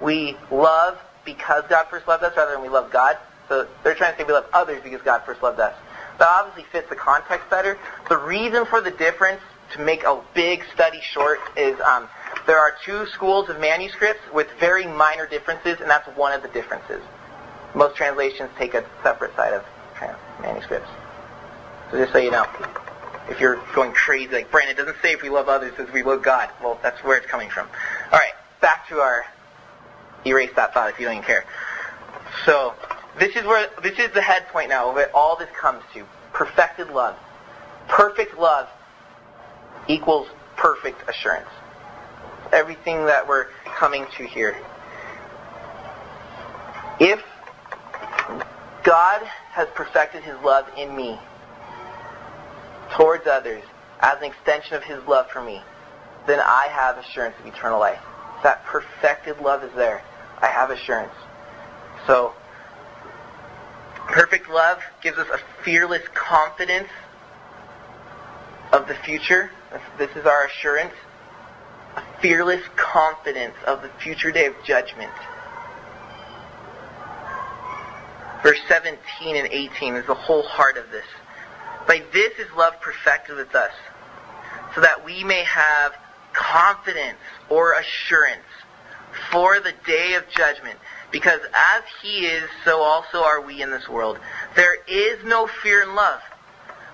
We 0.00 0.36
love 0.50 0.98
because 1.24 1.62
God 1.68 1.86
first 1.88 2.08
loved 2.08 2.24
us 2.24 2.36
rather 2.36 2.50
than 2.50 2.62
we 2.62 2.68
love 2.68 2.90
God. 2.90 3.16
So 3.50 3.66
they're 3.82 3.96
trying 3.96 4.12
to 4.12 4.18
say 4.18 4.24
we 4.24 4.32
love 4.32 4.46
others 4.52 4.80
because 4.82 5.02
God 5.02 5.22
first 5.26 5.42
loved 5.42 5.58
us. 5.58 5.74
That 6.18 6.28
obviously 6.28 6.70
fits 6.70 6.88
the 6.88 6.94
context 6.94 7.50
better. 7.50 7.76
The 8.08 8.16
reason 8.16 8.64
for 8.64 8.80
the 8.80 8.92
difference, 8.92 9.40
to 9.72 9.80
make 9.80 10.04
a 10.04 10.22
big 10.34 10.62
study 10.72 11.00
short, 11.02 11.40
is 11.56 11.78
um, 11.80 12.08
there 12.46 12.58
are 12.58 12.74
two 12.84 13.06
schools 13.06 13.48
of 13.48 13.58
manuscripts 13.58 14.22
with 14.32 14.48
very 14.60 14.86
minor 14.86 15.26
differences, 15.26 15.80
and 15.80 15.90
that's 15.90 16.06
one 16.16 16.32
of 16.32 16.42
the 16.42 16.48
differences. 16.48 17.02
Most 17.74 17.96
translations 17.96 18.50
take 18.56 18.74
a 18.74 18.84
separate 19.02 19.34
side 19.34 19.52
of 19.52 19.64
manuscripts. 20.40 20.88
So 21.90 21.98
just 21.98 22.12
so 22.12 22.18
you 22.18 22.30
know, 22.30 22.46
if 23.28 23.40
you're 23.40 23.60
going 23.74 23.92
crazy, 23.92 24.32
like 24.32 24.52
Brandon, 24.52 24.76
doesn't 24.76 25.02
say 25.02 25.12
if 25.12 25.22
we 25.22 25.28
love 25.28 25.48
others, 25.48 25.74
says 25.76 25.88
we 25.92 26.04
love 26.04 26.22
God. 26.22 26.50
Well, 26.62 26.78
that's 26.84 27.02
where 27.02 27.16
it's 27.16 27.26
coming 27.26 27.50
from. 27.50 27.66
All 28.12 28.18
right, 28.18 28.34
back 28.60 28.88
to 28.90 29.00
our 29.00 29.24
erase 30.24 30.50
that 30.54 30.72
thought 30.72 30.90
if 30.90 31.00
you 31.00 31.06
don't 31.06 31.16
even 31.16 31.26
care. 31.26 31.44
So 32.46 32.74
this 33.18 33.36
is 33.36 33.44
where 33.44 33.68
this 33.82 33.98
is 33.98 34.10
the 34.12 34.20
head 34.20 34.46
point 34.48 34.68
now 34.68 34.90
of 34.90 34.96
it. 34.96 35.10
All 35.14 35.36
this 35.36 35.48
comes 35.58 35.82
to 35.94 36.06
perfected 36.32 36.90
love. 36.90 37.16
Perfect 37.88 38.38
love 38.38 38.68
equals 39.88 40.28
perfect 40.56 41.08
assurance. 41.08 41.48
Everything 42.52 43.06
that 43.06 43.26
we're 43.26 43.46
coming 43.64 44.06
to 44.16 44.26
here. 44.26 44.56
If 46.98 47.22
God 48.84 49.22
has 49.52 49.68
perfected 49.74 50.22
his 50.22 50.36
love 50.44 50.66
in 50.76 50.94
me 50.94 51.18
towards 52.92 53.26
others 53.26 53.62
as 54.00 54.18
an 54.18 54.24
extension 54.24 54.74
of 54.74 54.82
his 54.82 55.02
love 55.06 55.28
for 55.30 55.42
me, 55.42 55.62
then 56.26 56.40
I 56.40 56.68
have 56.70 56.98
assurance 56.98 57.34
of 57.40 57.46
eternal 57.46 57.80
life. 57.80 58.00
That 58.42 58.64
perfected 58.64 59.40
love 59.40 59.64
is 59.64 59.72
there. 59.74 60.02
I 60.40 60.46
have 60.46 60.70
assurance. 60.70 61.12
So, 62.06 62.32
perfect 64.12 64.48
love 64.48 64.80
gives 65.02 65.18
us 65.18 65.28
a 65.32 65.38
fearless 65.64 66.02
confidence 66.14 66.88
of 68.72 68.88
the 68.88 68.94
future. 68.94 69.50
This 69.98 70.10
is 70.16 70.26
our 70.26 70.46
assurance. 70.46 70.94
A 71.96 72.02
fearless 72.20 72.62
confidence 72.76 73.54
of 73.66 73.82
the 73.82 73.88
future 74.02 74.30
day 74.30 74.46
of 74.46 74.54
judgment. 74.64 75.12
Verse 78.42 78.60
17 78.68 79.36
and 79.36 79.48
18 79.50 79.96
is 79.96 80.06
the 80.06 80.14
whole 80.14 80.42
heart 80.42 80.76
of 80.76 80.90
this. 80.90 81.04
By 81.86 82.02
this 82.12 82.32
is 82.38 82.46
love 82.56 82.80
perfected 82.80 83.36
with 83.36 83.54
us, 83.54 83.72
so 84.74 84.80
that 84.80 85.04
we 85.04 85.24
may 85.24 85.44
have 85.44 85.92
confidence 86.32 87.18
or 87.48 87.74
assurance 87.74 88.46
for 89.30 89.60
the 89.60 89.74
day 89.86 90.14
of 90.14 90.28
judgment, 90.30 90.78
because 91.10 91.40
as 91.54 91.82
he 92.02 92.26
is, 92.26 92.48
so 92.64 92.80
also 92.80 93.22
are 93.22 93.40
we 93.40 93.62
in 93.62 93.70
this 93.70 93.88
world. 93.88 94.18
There 94.56 94.76
is 94.86 95.24
no 95.24 95.46
fear 95.46 95.82
in 95.82 95.94
love, 95.94 96.20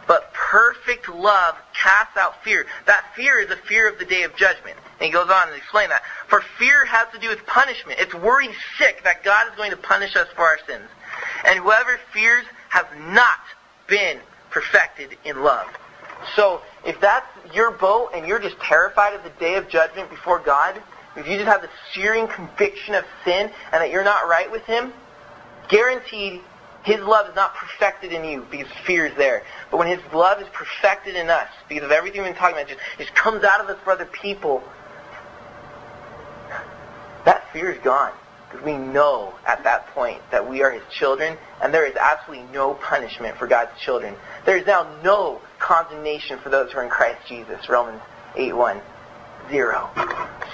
but 0.07 0.33
perfect 0.33 1.09
love 1.09 1.57
casts 1.81 2.17
out 2.17 2.43
fear. 2.45 2.67
That 2.87 3.05
fear 3.15 3.39
is 3.39 3.51
a 3.51 3.57
fear 3.57 3.89
of 3.89 3.99
the 3.99 4.05
day 4.05 4.23
of 4.23 4.37
judgment. 4.37 4.77
And 4.99 5.07
he 5.07 5.13
goes 5.13 5.29
on 5.29 5.49
and 5.49 5.57
explain 5.57 5.91
that. 5.91 6.03
For 6.29 6.41
fear 6.59 6.85
has 6.87 7.09
to 7.13 7.19
do 7.19 7.29
with 7.29 7.45
punishment. 7.47 7.99
It's 8.01 8.15
worried 8.15 8.53
sick 8.79 9.03
that 9.05 9.25
God 9.25 9.49
is 9.51 9.57
going 9.57 9.71
to 9.71 9.77
punish 9.77 10.17
us 10.17 10.29
for 10.35 10.43
our 10.43 10.59
sins. 10.67 10.89
And 11.47 11.59
whoever 11.59 11.99
fears 12.13 12.45
has 12.71 12.87
not 12.99 13.41
been 13.87 14.21
perfected 14.51 15.19
in 15.25 15.43
love. 15.43 15.67
So 16.35 16.63
if 16.85 17.01
that's 17.01 17.27
your 17.55 17.71
boat 17.71 18.11
and 18.15 18.27
you're 18.27 18.39
just 18.39 18.59
terrified 18.61 19.15
of 19.15 19.23
the 19.23 19.31
day 19.39 19.55
of 19.55 19.69
judgment 19.69 20.09
before 20.09 20.39
God, 20.39 20.83
if 21.17 21.27
you 21.27 21.37
just 21.37 21.47
have 21.47 21.63
the 21.63 21.71
searing 21.93 22.29
conviction 22.29 22.95
of 22.95 23.05
sin 23.25 23.51
and 23.73 23.83
that 23.83 23.91
you're 23.91 24.05
not 24.05 24.29
right 24.29 24.51
with 24.51 24.63
Him, 24.65 24.93
guaranteed 25.69 26.41
His 26.85 27.01
love 27.01 27.29
is 27.29 27.35
not 27.35 27.55
perfected 27.55 28.13
in 28.13 28.25
you 28.25 28.47
because 28.51 28.69
fear 28.87 29.07
is 29.07 29.17
there. 29.17 29.43
But 29.71 29.79
when 29.79 29.89
His 29.89 30.01
love 30.13 30.41
is 30.41 30.49
perfected 30.53 31.17
in 31.17 31.31
us, 31.31 31.49
because 31.69 31.85
of 31.85 31.91
everything 31.91 32.23
we've 32.23 32.33
been 32.33 32.39
talking 32.39 32.57
about, 32.57 32.69
just, 32.69 32.81
just 32.99 33.15
comes 33.15 33.45
out 33.45 33.61
of 33.61 33.69
us 33.69 33.79
for 33.83 33.93
other 33.93 34.07
people, 34.07 34.63
that 37.25 37.51
fear 37.53 37.71
is 37.71 37.83
gone. 37.83 38.13
Because 38.51 38.65
we 38.65 38.77
know 38.77 39.35
at 39.45 39.65
that 39.65 39.89
point 39.89 40.21
that 40.31 40.49
we 40.49 40.63
are 40.63 40.71
His 40.71 40.85
children, 40.91 41.37
and 41.63 41.75
there 41.75 41.87
is 41.87 41.97
absolutely 41.97 42.47
no 42.53 42.75
punishment 42.75 43.37
for 43.39 43.47
God's 43.47 43.73
children. 43.81 44.15
There 44.45 44.57
is 44.57 44.67
now 44.67 45.01
no 45.03 45.41
condemnation 45.59 46.39
for 46.39 46.51
those 46.51 46.71
who 46.71 46.79
are 46.79 46.85
in 46.85 46.91
Christ 46.91 47.27
Jesus. 47.27 47.69
Romans 47.69 48.01
8 48.37 48.55
1. 48.55 48.81
Zero. 49.49 49.91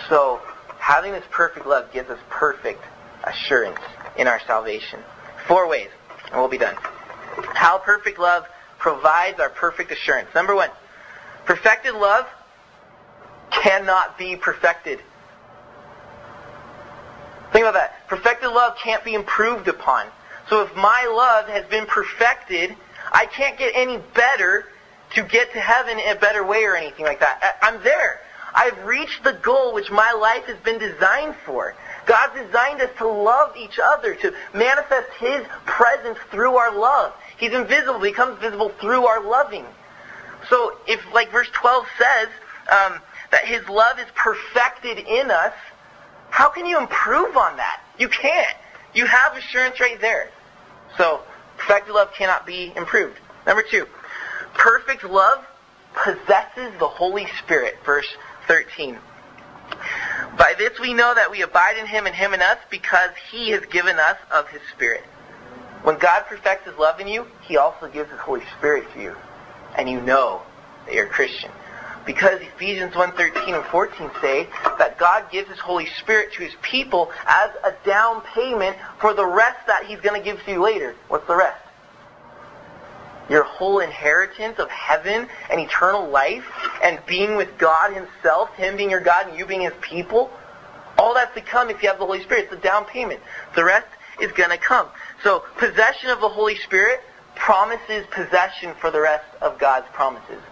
So 0.08 0.40
having 0.82 1.12
this 1.12 1.24
perfect 1.30 1.64
love 1.64 1.92
gives 1.92 2.10
us 2.10 2.18
perfect 2.28 2.82
assurance 3.22 3.78
in 4.16 4.26
our 4.26 4.40
salvation. 4.48 4.98
Four 5.46 5.68
ways, 5.68 5.88
and 6.26 6.40
we'll 6.40 6.48
be 6.48 6.58
done. 6.58 6.74
How 7.54 7.78
perfect 7.78 8.18
love 8.18 8.46
provides 8.80 9.38
our 9.38 9.48
perfect 9.48 9.92
assurance. 9.92 10.28
Number 10.34 10.56
one, 10.56 10.70
perfected 11.44 11.94
love 11.94 12.26
cannot 13.52 14.18
be 14.18 14.34
perfected. 14.34 14.98
Think 17.52 17.62
about 17.64 17.74
that. 17.74 18.08
Perfected 18.08 18.50
love 18.50 18.76
can't 18.82 19.04
be 19.04 19.14
improved 19.14 19.68
upon. 19.68 20.08
So 20.48 20.62
if 20.62 20.74
my 20.74 21.08
love 21.14 21.48
has 21.48 21.64
been 21.66 21.86
perfected, 21.86 22.74
I 23.12 23.26
can't 23.26 23.56
get 23.56 23.72
any 23.76 23.98
better 24.14 24.66
to 25.14 25.22
get 25.22 25.52
to 25.52 25.60
heaven 25.60 26.00
in 26.00 26.16
a 26.16 26.18
better 26.18 26.44
way 26.44 26.64
or 26.64 26.74
anything 26.74 27.04
like 27.04 27.20
that. 27.20 27.58
I'm 27.62 27.80
there. 27.84 28.21
I've 28.54 28.84
reached 28.84 29.24
the 29.24 29.32
goal 29.32 29.74
which 29.74 29.90
my 29.90 30.12
life 30.12 30.44
has 30.44 30.58
been 30.58 30.78
designed 30.78 31.36
for. 31.44 31.74
God 32.06 32.30
designed 32.34 32.80
us 32.80 32.90
to 32.98 33.06
love 33.06 33.56
each 33.56 33.78
other, 33.82 34.14
to 34.16 34.34
manifest 34.52 35.08
His 35.18 35.46
presence 35.64 36.18
through 36.30 36.56
our 36.56 36.76
love. 36.76 37.12
He's 37.38 37.52
invisible, 37.52 38.00
becomes 38.00 38.40
visible 38.40 38.70
through 38.80 39.06
our 39.06 39.22
loving. 39.22 39.64
So 40.48 40.76
if, 40.86 41.00
like 41.12 41.30
verse 41.30 41.48
12 41.52 41.86
says, 41.98 42.28
um, 42.70 43.00
that 43.30 43.44
His 43.44 43.66
love 43.68 43.98
is 43.98 44.06
perfected 44.14 44.98
in 44.98 45.30
us, 45.30 45.54
how 46.30 46.50
can 46.50 46.66
you 46.66 46.78
improve 46.78 47.36
on 47.36 47.56
that? 47.56 47.82
You 47.98 48.08
can't. 48.08 48.56
You 48.94 49.06
have 49.06 49.36
assurance 49.36 49.80
right 49.80 50.00
there. 50.00 50.30
So, 50.98 51.22
perfected 51.56 51.94
love 51.94 52.12
cannot 52.14 52.46
be 52.46 52.72
improved. 52.76 53.18
Number 53.46 53.62
two, 53.62 53.86
perfect 54.54 55.04
love 55.04 55.44
possesses 55.94 56.72
the 56.78 56.88
Holy 56.88 57.26
Spirit. 57.38 57.76
Verse 57.84 58.06
13. 58.46 58.98
By 60.36 60.54
this 60.56 60.78
we 60.78 60.94
know 60.94 61.14
that 61.14 61.30
we 61.30 61.42
abide 61.42 61.76
in 61.76 61.86
him 61.86 62.06
and 62.06 62.14
him 62.14 62.34
in 62.34 62.42
us 62.42 62.58
because 62.70 63.10
he 63.30 63.50
has 63.50 63.64
given 63.66 63.98
us 63.98 64.16
of 64.30 64.48
his 64.48 64.60
Spirit. 64.74 65.04
When 65.82 65.98
God 65.98 66.24
perfects 66.26 66.66
his 66.66 66.78
love 66.78 67.00
in 67.00 67.08
you, 67.08 67.26
he 67.42 67.56
also 67.56 67.88
gives 67.88 68.10
his 68.10 68.20
Holy 68.20 68.44
Spirit 68.58 68.84
to 68.94 69.02
you. 69.02 69.16
And 69.76 69.88
you 69.88 70.00
know 70.00 70.42
that 70.86 70.94
you're 70.94 71.06
a 71.06 71.10
Christian. 71.10 71.50
Because 72.04 72.40
Ephesians 72.40 72.94
1.13 72.94 73.54
and 73.54 73.64
14 73.66 74.10
say 74.20 74.48
that 74.78 74.98
God 74.98 75.30
gives 75.30 75.48
his 75.48 75.58
Holy 75.58 75.86
Spirit 75.86 76.32
to 76.34 76.42
his 76.42 76.54
people 76.62 77.12
as 77.26 77.50
a 77.64 77.74
down 77.84 78.22
payment 78.34 78.76
for 79.00 79.14
the 79.14 79.24
rest 79.24 79.66
that 79.66 79.86
he's 79.86 80.00
going 80.00 80.20
to 80.20 80.24
give 80.24 80.42
to 80.44 80.52
you 80.52 80.62
later. 80.62 80.94
What's 81.08 81.26
the 81.26 81.36
rest? 81.36 81.61
Your 83.28 83.44
whole 83.44 83.78
inheritance 83.78 84.58
of 84.58 84.68
heaven 84.70 85.28
and 85.50 85.60
eternal 85.60 86.08
life 86.08 86.44
and 86.82 86.98
being 87.06 87.36
with 87.36 87.56
God 87.58 87.92
himself, 87.92 88.54
him 88.54 88.76
being 88.76 88.90
your 88.90 89.00
God 89.00 89.28
and 89.28 89.38
you 89.38 89.46
being 89.46 89.62
his 89.62 89.72
people, 89.80 90.30
all 90.98 91.14
that's 91.14 91.34
to 91.34 91.40
come 91.40 91.70
if 91.70 91.82
you 91.82 91.88
have 91.88 91.98
the 91.98 92.06
Holy 92.06 92.22
Spirit. 92.22 92.44
It's 92.44 92.50
the 92.50 92.56
down 92.58 92.84
payment. 92.84 93.20
The 93.54 93.64
rest 93.64 93.86
is 94.20 94.32
going 94.32 94.50
to 94.50 94.58
come. 94.58 94.88
So 95.22 95.44
possession 95.56 96.10
of 96.10 96.20
the 96.20 96.28
Holy 96.28 96.56
Spirit 96.56 97.00
promises 97.34 98.06
possession 98.10 98.74
for 98.80 98.90
the 98.90 99.00
rest 99.00 99.24
of 99.40 99.58
God's 99.58 99.86
promises. 99.92 100.42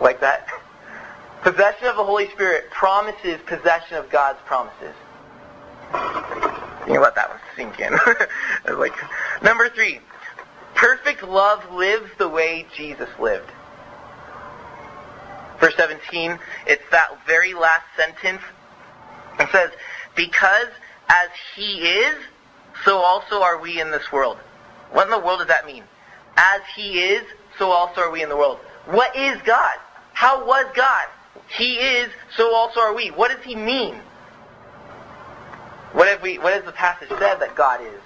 Like 0.00 0.20
that? 0.20 0.46
Possession 1.42 1.86
of 1.86 1.96
the 1.96 2.04
Holy 2.04 2.28
Spirit 2.30 2.70
promises 2.70 3.40
possession 3.46 3.96
of 3.96 4.10
God's 4.10 4.38
promises. 4.44 4.94
You 6.86 7.00
let 7.00 7.14
that 7.14 7.30
one 7.30 7.38
sink 7.56 7.80
in. 8.68 8.78
like 8.78 8.92
number 9.42 9.70
three, 9.70 10.00
Perfect 10.80 11.22
love 11.22 11.70
lives 11.74 12.10
the 12.16 12.26
way 12.26 12.64
Jesus 12.74 13.10
lived. 13.18 13.50
Verse 15.60 15.74
17, 15.76 16.38
it's 16.66 16.82
that 16.90 17.18
very 17.26 17.52
last 17.52 17.84
sentence. 17.98 18.40
It 19.38 19.50
says, 19.52 19.72
Because 20.16 20.68
as 21.10 21.28
he 21.54 21.82
is, 21.82 22.16
so 22.82 22.96
also 22.96 23.42
are 23.42 23.60
we 23.60 23.78
in 23.78 23.90
this 23.90 24.10
world. 24.10 24.38
What 24.90 25.04
in 25.04 25.10
the 25.10 25.18
world 25.18 25.40
does 25.40 25.48
that 25.48 25.66
mean? 25.66 25.84
As 26.38 26.62
he 26.74 26.98
is, 26.98 27.24
so 27.58 27.72
also 27.72 28.00
are 28.00 28.10
we 28.10 28.22
in 28.22 28.30
the 28.30 28.36
world. 28.38 28.56
What 28.86 29.14
is 29.14 29.36
God? 29.42 29.76
How 30.14 30.46
was 30.46 30.64
God? 30.74 31.04
He 31.58 31.74
is, 31.74 32.10
so 32.38 32.54
also 32.54 32.80
are 32.80 32.94
we. 32.94 33.08
What 33.08 33.30
does 33.30 33.44
he 33.44 33.54
mean? 33.54 33.96
What 35.92 36.08
have 36.08 36.22
we 36.22 36.38
what 36.38 36.54
has 36.54 36.64
the 36.64 36.72
passage 36.72 37.10
said 37.10 37.38
that 37.40 37.54
God 37.54 37.82
is? 37.82 38.00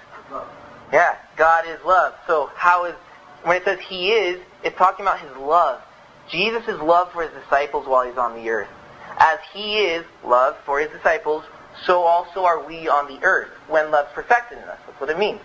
Yeah, 0.91 1.17
God 1.35 1.65
is 1.67 1.79
love. 1.85 2.13
So 2.27 2.49
how 2.55 2.85
is, 2.85 2.95
when 3.43 3.57
it 3.57 3.63
says 3.65 3.79
He 3.79 4.11
is, 4.11 4.39
it's 4.63 4.77
talking 4.77 5.05
about 5.05 5.19
His 5.19 5.35
love. 5.37 5.81
Jesus' 6.29 6.79
love 6.81 7.11
for 7.11 7.23
His 7.23 7.31
disciples 7.43 7.87
while 7.87 8.07
He's 8.07 8.17
on 8.17 8.35
the 8.35 8.49
earth. 8.49 8.69
As 9.17 9.39
He 9.53 9.77
is 9.79 10.05
love 10.23 10.57
for 10.65 10.79
His 10.79 10.89
disciples, 10.91 11.43
so 11.85 12.01
also 12.01 12.45
are 12.45 12.65
we 12.65 12.87
on 12.87 13.07
the 13.07 13.23
earth 13.23 13.49
when 13.67 13.91
love's 13.91 14.11
perfected 14.13 14.57
in 14.57 14.63
us. 14.65 14.79
That's 14.85 14.99
what 14.99 15.09
it 15.09 15.19
means. 15.19 15.39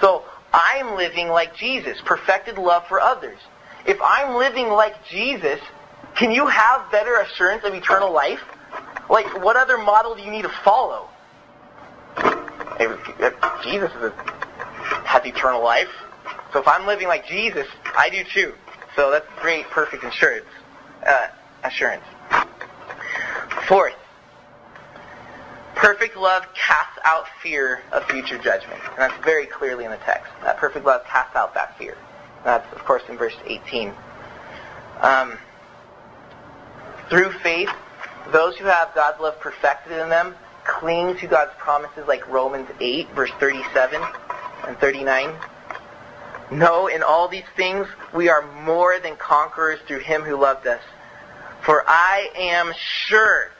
So 0.00 0.24
I'm 0.52 0.96
living 0.96 1.28
like 1.28 1.56
Jesus, 1.56 2.00
perfected 2.04 2.58
love 2.58 2.86
for 2.86 3.00
others. 3.00 3.38
If 3.86 3.98
I'm 4.02 4.36
living 4.36 4.68
like 4.68 5.04
Jesus, 5.06 5.60
can 6.14 6.30
you 6.30 6.46
have 6.46 6.90
better 6.90 7.16
assurance 7.16 7.64
of 7.64 7.74
eternal 7.74 8.12
life? 8.12 8.40
Like, 9.10 9.42
what 9.42 9.56
other 9.56 9.78
model 9.78 10.14
do 10.14 10.22
you 10.22 10.30
need 10.30 10.42
to 10.42 10.52
follow? 10.64 11.08
Jesus 13.62 13.90
is 13.90 14.02
a 14.02 14.41
has 15.12 15.26
eternal 15.26 15.62
life. 15.62 15.90
So 16.52 16.60
if 16.60 16.66
I'm 16.66 16.86
living 16.86 17.06
like 17.06 17.26
Jesus, 17.26 17.66
I 17.96 18.08
do 18.08 18.24
too. 18.24 18.54
So 18.96 19.10
that's 19.10 19.26
great, 19.40 19.66
perfect 19.66 20.04
assurance. 20.04 20.46
Uh, 21.06 21.28
assurance. 21.64 22.04
Fourth, 23.66 23.94
perfect 25.74 26.16
love 26.16 26.46
casts 26.54 26.98
out 27.04 27.26
fear 27.42 27.82
of 27.92 28.04
future 28.04 28.38
judgment. 28.38 28.80
And 28.90 28.98
that's 28.98 29.24
very 29.24 29.46
clearly 29.46 29.84
in 29.84 29.90
the 29.90 29.98
text. 29.98 30.32
That 30.42 30.56
perfect 30.56 30.86
love 30.86 31.04
casts 31.04 31.36
out 31.36 31.52
that 31.54 31.76
fear. 31.76 31.96
That's, 32.44 32.70
of 32.72 32.84
course, 32.84 33.02
in 33.08 33.18
verse 33.18 33.36
18. 33.46 33.92
Um, 35.00 35.36
through 37.10 37.32
faith, 37.32 37.70
those 38.32 38.56
who 38.56 38.64
have 38.64 38.94
God's 38.94 39.20
love 39.20 39.38
perfected 39.40 39.92
in 39.98 40.08
them 40.08 40.34
cling 40.64 41.16
to 41.18 41.26
God's 41.26 41.52
promises 41.58 42.04
like 42.06 42.26
Romans 42.28 42.68
8, 42.80 43.10
verse 43.10 43.32
37 43.38 44.00
and 44.66 44.78
39. 44.78 45.34
No, 46.50 46.86
in 46.86 47.02
all 47.02 47.28
these 47.28 47.48
things 47.56 47.86
we 48.14 48.28
are 48.28 48.42
more 48.62 48.98
than 49.00 49.16
conquerors 49.16 49.80
through 49.86 50.00
him 50.00 50.22
who 50.22 50.36
loved 50.36 50.66
us. 50.66 50.82
For 51.64 51.84
I 51.86 52.30
am 52.36 52.72
sure, 52.76 53.50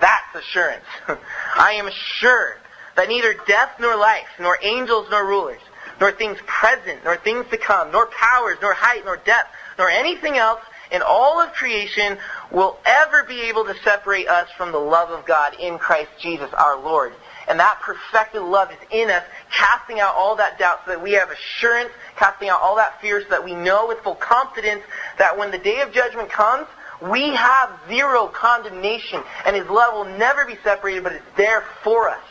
that's 0.00 0.34
assurance, 0.34 0.84
I 1.56 1.72
am 1.72 1.90
sure 1.92 2.56
that 2.96 3.08
neither 3.08 3.34
death 3.46 3.70
nor 3.80 3.96
life, 3.96 4.28
nor 4.38 4.58
angels 4.62 5.08
nor 5.10 5.26
rulers, 5.26 5.60
nor 6.00 6.12
things 6.12 6.38
present, 6.46 7.04
nor 7.04 7.16
things 7.16 7.46
to 7.50 7.56
come, 7.56 7.90
nor 7.90 8.06
powers, 8.06 8.58
nor 8.60 8.72
height, 8.72 9.04
nor 9.04 9.16
depth, 9.16 9.50
nor 9.78 9.88
anything 9.88 10.36
else 10.36 10.60
in 10.90 11.02
all 11.02 11.40
of 11.40 11.52
creation 11.52 12.18
will 12.50 12.78
ever 12.84 13.24
be 13.24 13.42
able 13.42 13.64
to 13.64 13.74
separate 13.82 14.28
us 14.28 14.48
from 14.56 14.72
the 14.72 14.78
love 14.78 15.10
of 15.10 15.26
God 15.26 15.54
in 15.58 15.78
Christ 15.78 16.10
Jesus 16.20 16.50
our 16.54 16.78
Lord. 16.80 17.12
And 17.48 17.58
that 17.60 17.80
perfected 17.80 18.42
love 18.42 18.70
is 18.70 18.78
in 18.90 19.10
us, 19.10 19.24
casting 19.50 20.00
out 20.00 20.14
all 20.14 20.36
that 20.36 20.58
doubt 20.58 20.80
so 20.84 20.90
that 20.92 21.02
we 21.02 21.12
have 21.12 21.30
assurance, 21.30 21.90
casting 22.16 22.50
out 22.50 22.60
all 22.60 22.76
that 22.76 23.00
fear 23.00 23.22
so 23.22 23.28
that 23.30 23.44
we 23.44 23.54
know 23.54 23.88
with 23.88 23.98
full 24.00 24.14
confidence 24.14 24.82
that 25.18 25.36
when 25.38 25.50
the 25.50 25.58
day 25.58 25.80
of 25.80 25.90
judgment 25.92 26.30
comes, 26.30 26.66
we 27.00 27.34
have 27.34 27.70
zero 27.88 28.26
condemnation 28.26 29.22
and 29.46 29.56
His 29.56 29.66
love 29.68 29.94
will 29.94 30.18
never 30.18 30.44
be 30.44 30.56
separated, 30.62 31.04
but 31.04 31.12
it's 31.12 31.24
there 31.36 31.64
for 31.82 32.10
us. 32.10 32.24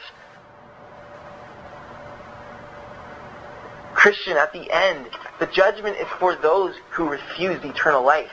Christian, 3.96 4.38
at 4.38 4.54
the 4.54 4.70
end, 4.72 5.08
the 5.40 5.48
judgment 5.48 5.98
is 5.98 6.08
for 6.20 6.36
those 6.36 6.76
who 6.92 7.10
refuse 7.10 7.64
eternal 7.64 8.04
life. 8.04 8.32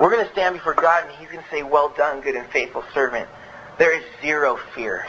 We're 0.00 0.10
going 0.10 0.24
to 0.24 0.32
stand 0.32 0.54
before 0.54 0.74
God 0.74 1.04
and 1.08 1.16
he's 1.16 1.28
going 1.28 1.42
to 1.42 1.50
say, 1.50 1.64
well 1.64 1.88
done, 1.88 2.20
good 2.20 2.36
and 2.36 2.48
faithful 2.50 2.84
servant. 2.94 3.28
There 3.78 3.98
is 3.98 4.04
zero 4.22 4.58
fear. 4.74 5.04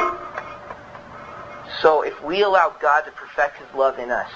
So 1.82 2.02
if 2.02 2.24
we 2.24 2.44
allow 2.44 2.76
God 2.80 3.02
to 3.02 3.12
perfect 3.12 3.58
his 3.58 3.74
love 3.76 4.00
in 4.00 4.12
us, 4.12 4.30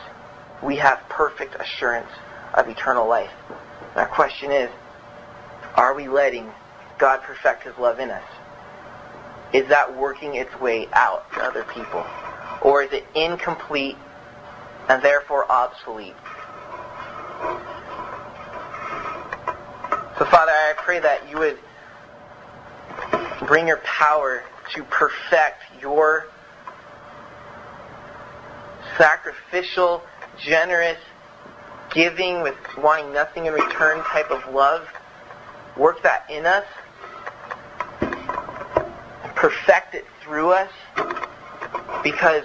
we 0.62 0.76
have 0.78 1.00
perfect 1.10 1.56
assurance 1.60 2.10
of 2.54 2.68
eternal 2.68 3.08
life. 3.08 3.32
Our 3.96 4.08
question 4.08 4.52
is, 4.52 4.70
are 5.76 5.94
we 5.96 6.08
letting 6.08 6.52
God 6.98 7.22
perfect 7.24 7.64
his 7.64 7.78
love 7.78 8.00
in 8.00 8.12
us? 8.12 8.24
Is 9.54 9.68
that 9.70 9.98
working 9.98 10.36
its 10.36 10.54
way 10.60 10.88
out 10.94 11.32
to 11.34 11.42
other 11.42 11.64
people? 11.64 12.06
Or 12.62 12.84
is 12.84 12.92
it 12.94 13.06
incomplete 13.16 13.98
and 14.88 15.02
therefore 15.02 15.50
obsolete? 15.52 16.16
So 20.18 20.26
Father, 20.26 20.52
I 20.52 20.74
pray 20.78 21.00
that 21.00 21.30
you 21.30 21.40
would 21.40 21.58
bring 23.48 23.68
your 23.68 23.78
power 23.78 24.44
to 24.76 24.84
perfect 24.84 25.64
your 25.82 26.28
sacrificial, 28.98 30.04
generous, 30.38 30.98
giving 31.94 32.42
with 32.42 32.56
wanting 32.78 33.14
nothing 33.14 33.46
in 33.46 33.54
return 33.54 34.04
type 34.04 34.32
of 34.32 34.54
love. 34.54 34.88
Work 35.78 36.04
that 36.04 36.26
in 36.30 36.46
us. 36.46 36.66
Perfect 39.36 39.96
it 39.96 40.06
through 40.24 40.52
us 40.52 40.72
because 42.04 42.44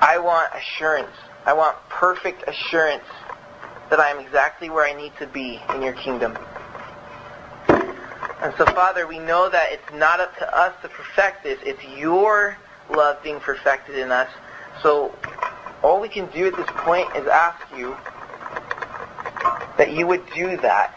I 0.00 0.18
want 0.18 0.50
assurance. 0.54 1.14
I 1.46 1.52
want 1.52 1.76
perfect 1.88 2.48
assurance 2.48 3.04
that 3.90 4.00
I 4.00 4.10
am 4.10 4.18
exactly 4.18 4.70
where 4.70 4.84
I 4.84 4.94
need 4.94 5.12
to 5.18 5.26
be 5.26 5.60
in 5.74 5.82
your 5.82 5.92
kingdom. 5.92 6.36
And 7.68 8.52
so, 8.58 8.64
Father, 8.66 9.06
we 9.06 9.18
know 9.20 9.48
that 9.48 9.70
it's 9.70 9.92
not 9.94 10.18
up 10.18 10.36
to 10.38 10.56
us 10.56 10.74
to 10.82 10.88
perfect 10.88 11.44
this. 11.44 11.58
It's 11.62 11.82
your 11.96 12.56
love 12.90 13.22
being 13.22 13.38
perfected 13.38 13.96
in 13.96 14.10
us. 14.10 14.28
So 14.82 15.14
all 15.82 16.00
we 16.00 16.08
can 16.08 16.26
do 16.26 16.46
at 16.46 16.56
this 16.56 16.68
point 16.68 17.08
is 17.16 17.26
ask 17.26 17.60
you 17.76 17.96
that 19.76 19.92
you 19.92 20.06
would 20.06 20.22
do 20.34 20.56
that. 20.58 20.94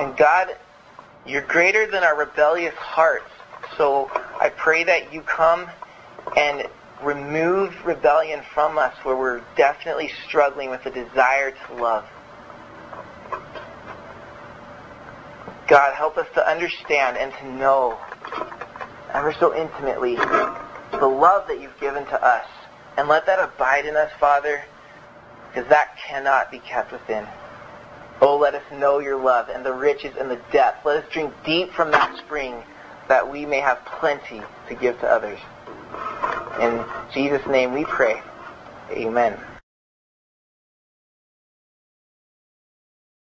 And 0.00 0.16
God, 0.16 0.56
you're 1.26 1.42
greater 1.42 1.86
than 1.86 2.02
our 2.02 2.16
rebellious 2.16 2.74
hearts. 2.74 3.30
So 3.76 4.10
I 4.40 4.50
pray 4.50 4.84
that 4.84 5.12
you 5.12 5.20
come 5.22 5.68
and 6.36 6.66
remove 7.02 7.84
rebellion 7.84 8.42
from 8.54 8.78
us 8.78 8.94
where 9.02 9.16
we're 9.16 9.42
definitely 9.56 10.10
struggling 10.26 10.70
with 10.70 10.86
a 10.86 10.90
desire 10.90 11.52
to 11.52 11.74
love. 11.74 12.04
God, 15.66 15.94
help 15.94 16.18
us 16.18 16.26
to 16.34 16.48
understand 16.48 17.16
and 17.16 17.32
to 17.34 17.52
know 17.52 17.98
ever 19.12 19.32
so 19.32 19.54
intimately 19.56 20.16
the 21.00 21.06
love 21.06 21.48
that 21.48 21.60
you've 21.60 21.78
given 21.80 22.04
to 22.06 22.24
us. 22.24 22.46
And 22.96 23.08
let 23.08 23.26
that 23.26 23.40
abide 23.40 23.86
in 23.86 23.96
us, 23.96 24.10
Father, 24.20 24.64
because 25.48 25.68
that 25.68 25.96
cannot 25.96 26.50
be 26.50 26.58
kept 26.60 26.92
within. 26.92 27.26
Oh, 28.20 28.36
let 28.36 28.54
us 28.54 28.62
know 28.72 29.00
your 29.00 29.20
love 29.20 29.48
and 29.48 29.64
the 29.64 29.72
riches 29.72 30.14
and 30.18 30.30
the 30.30 30.40
depth. 30.52 30.84
Let 30.84 31.04
us 31.04 31.12
drink 31.12 31.32
deep 31.44 31.72
from 31.72 31.90
that 31.90 32.16
spring 32.18 32.62
that 33.08 33.30
we 33.30 33.44
may 33.44 33.60
have 33.60 33.84
plenty 33.84 34.42
to 34.68 34.74
give 34.74 34.98
to 35.00 35.08
others. 35.08 35.38
In 36.60 36.84
Jesus' 37.12 37.46
name 37.46 37.72
we 37.72 37.84
pray. 37.84 38.22
Amen. 38.90 39.38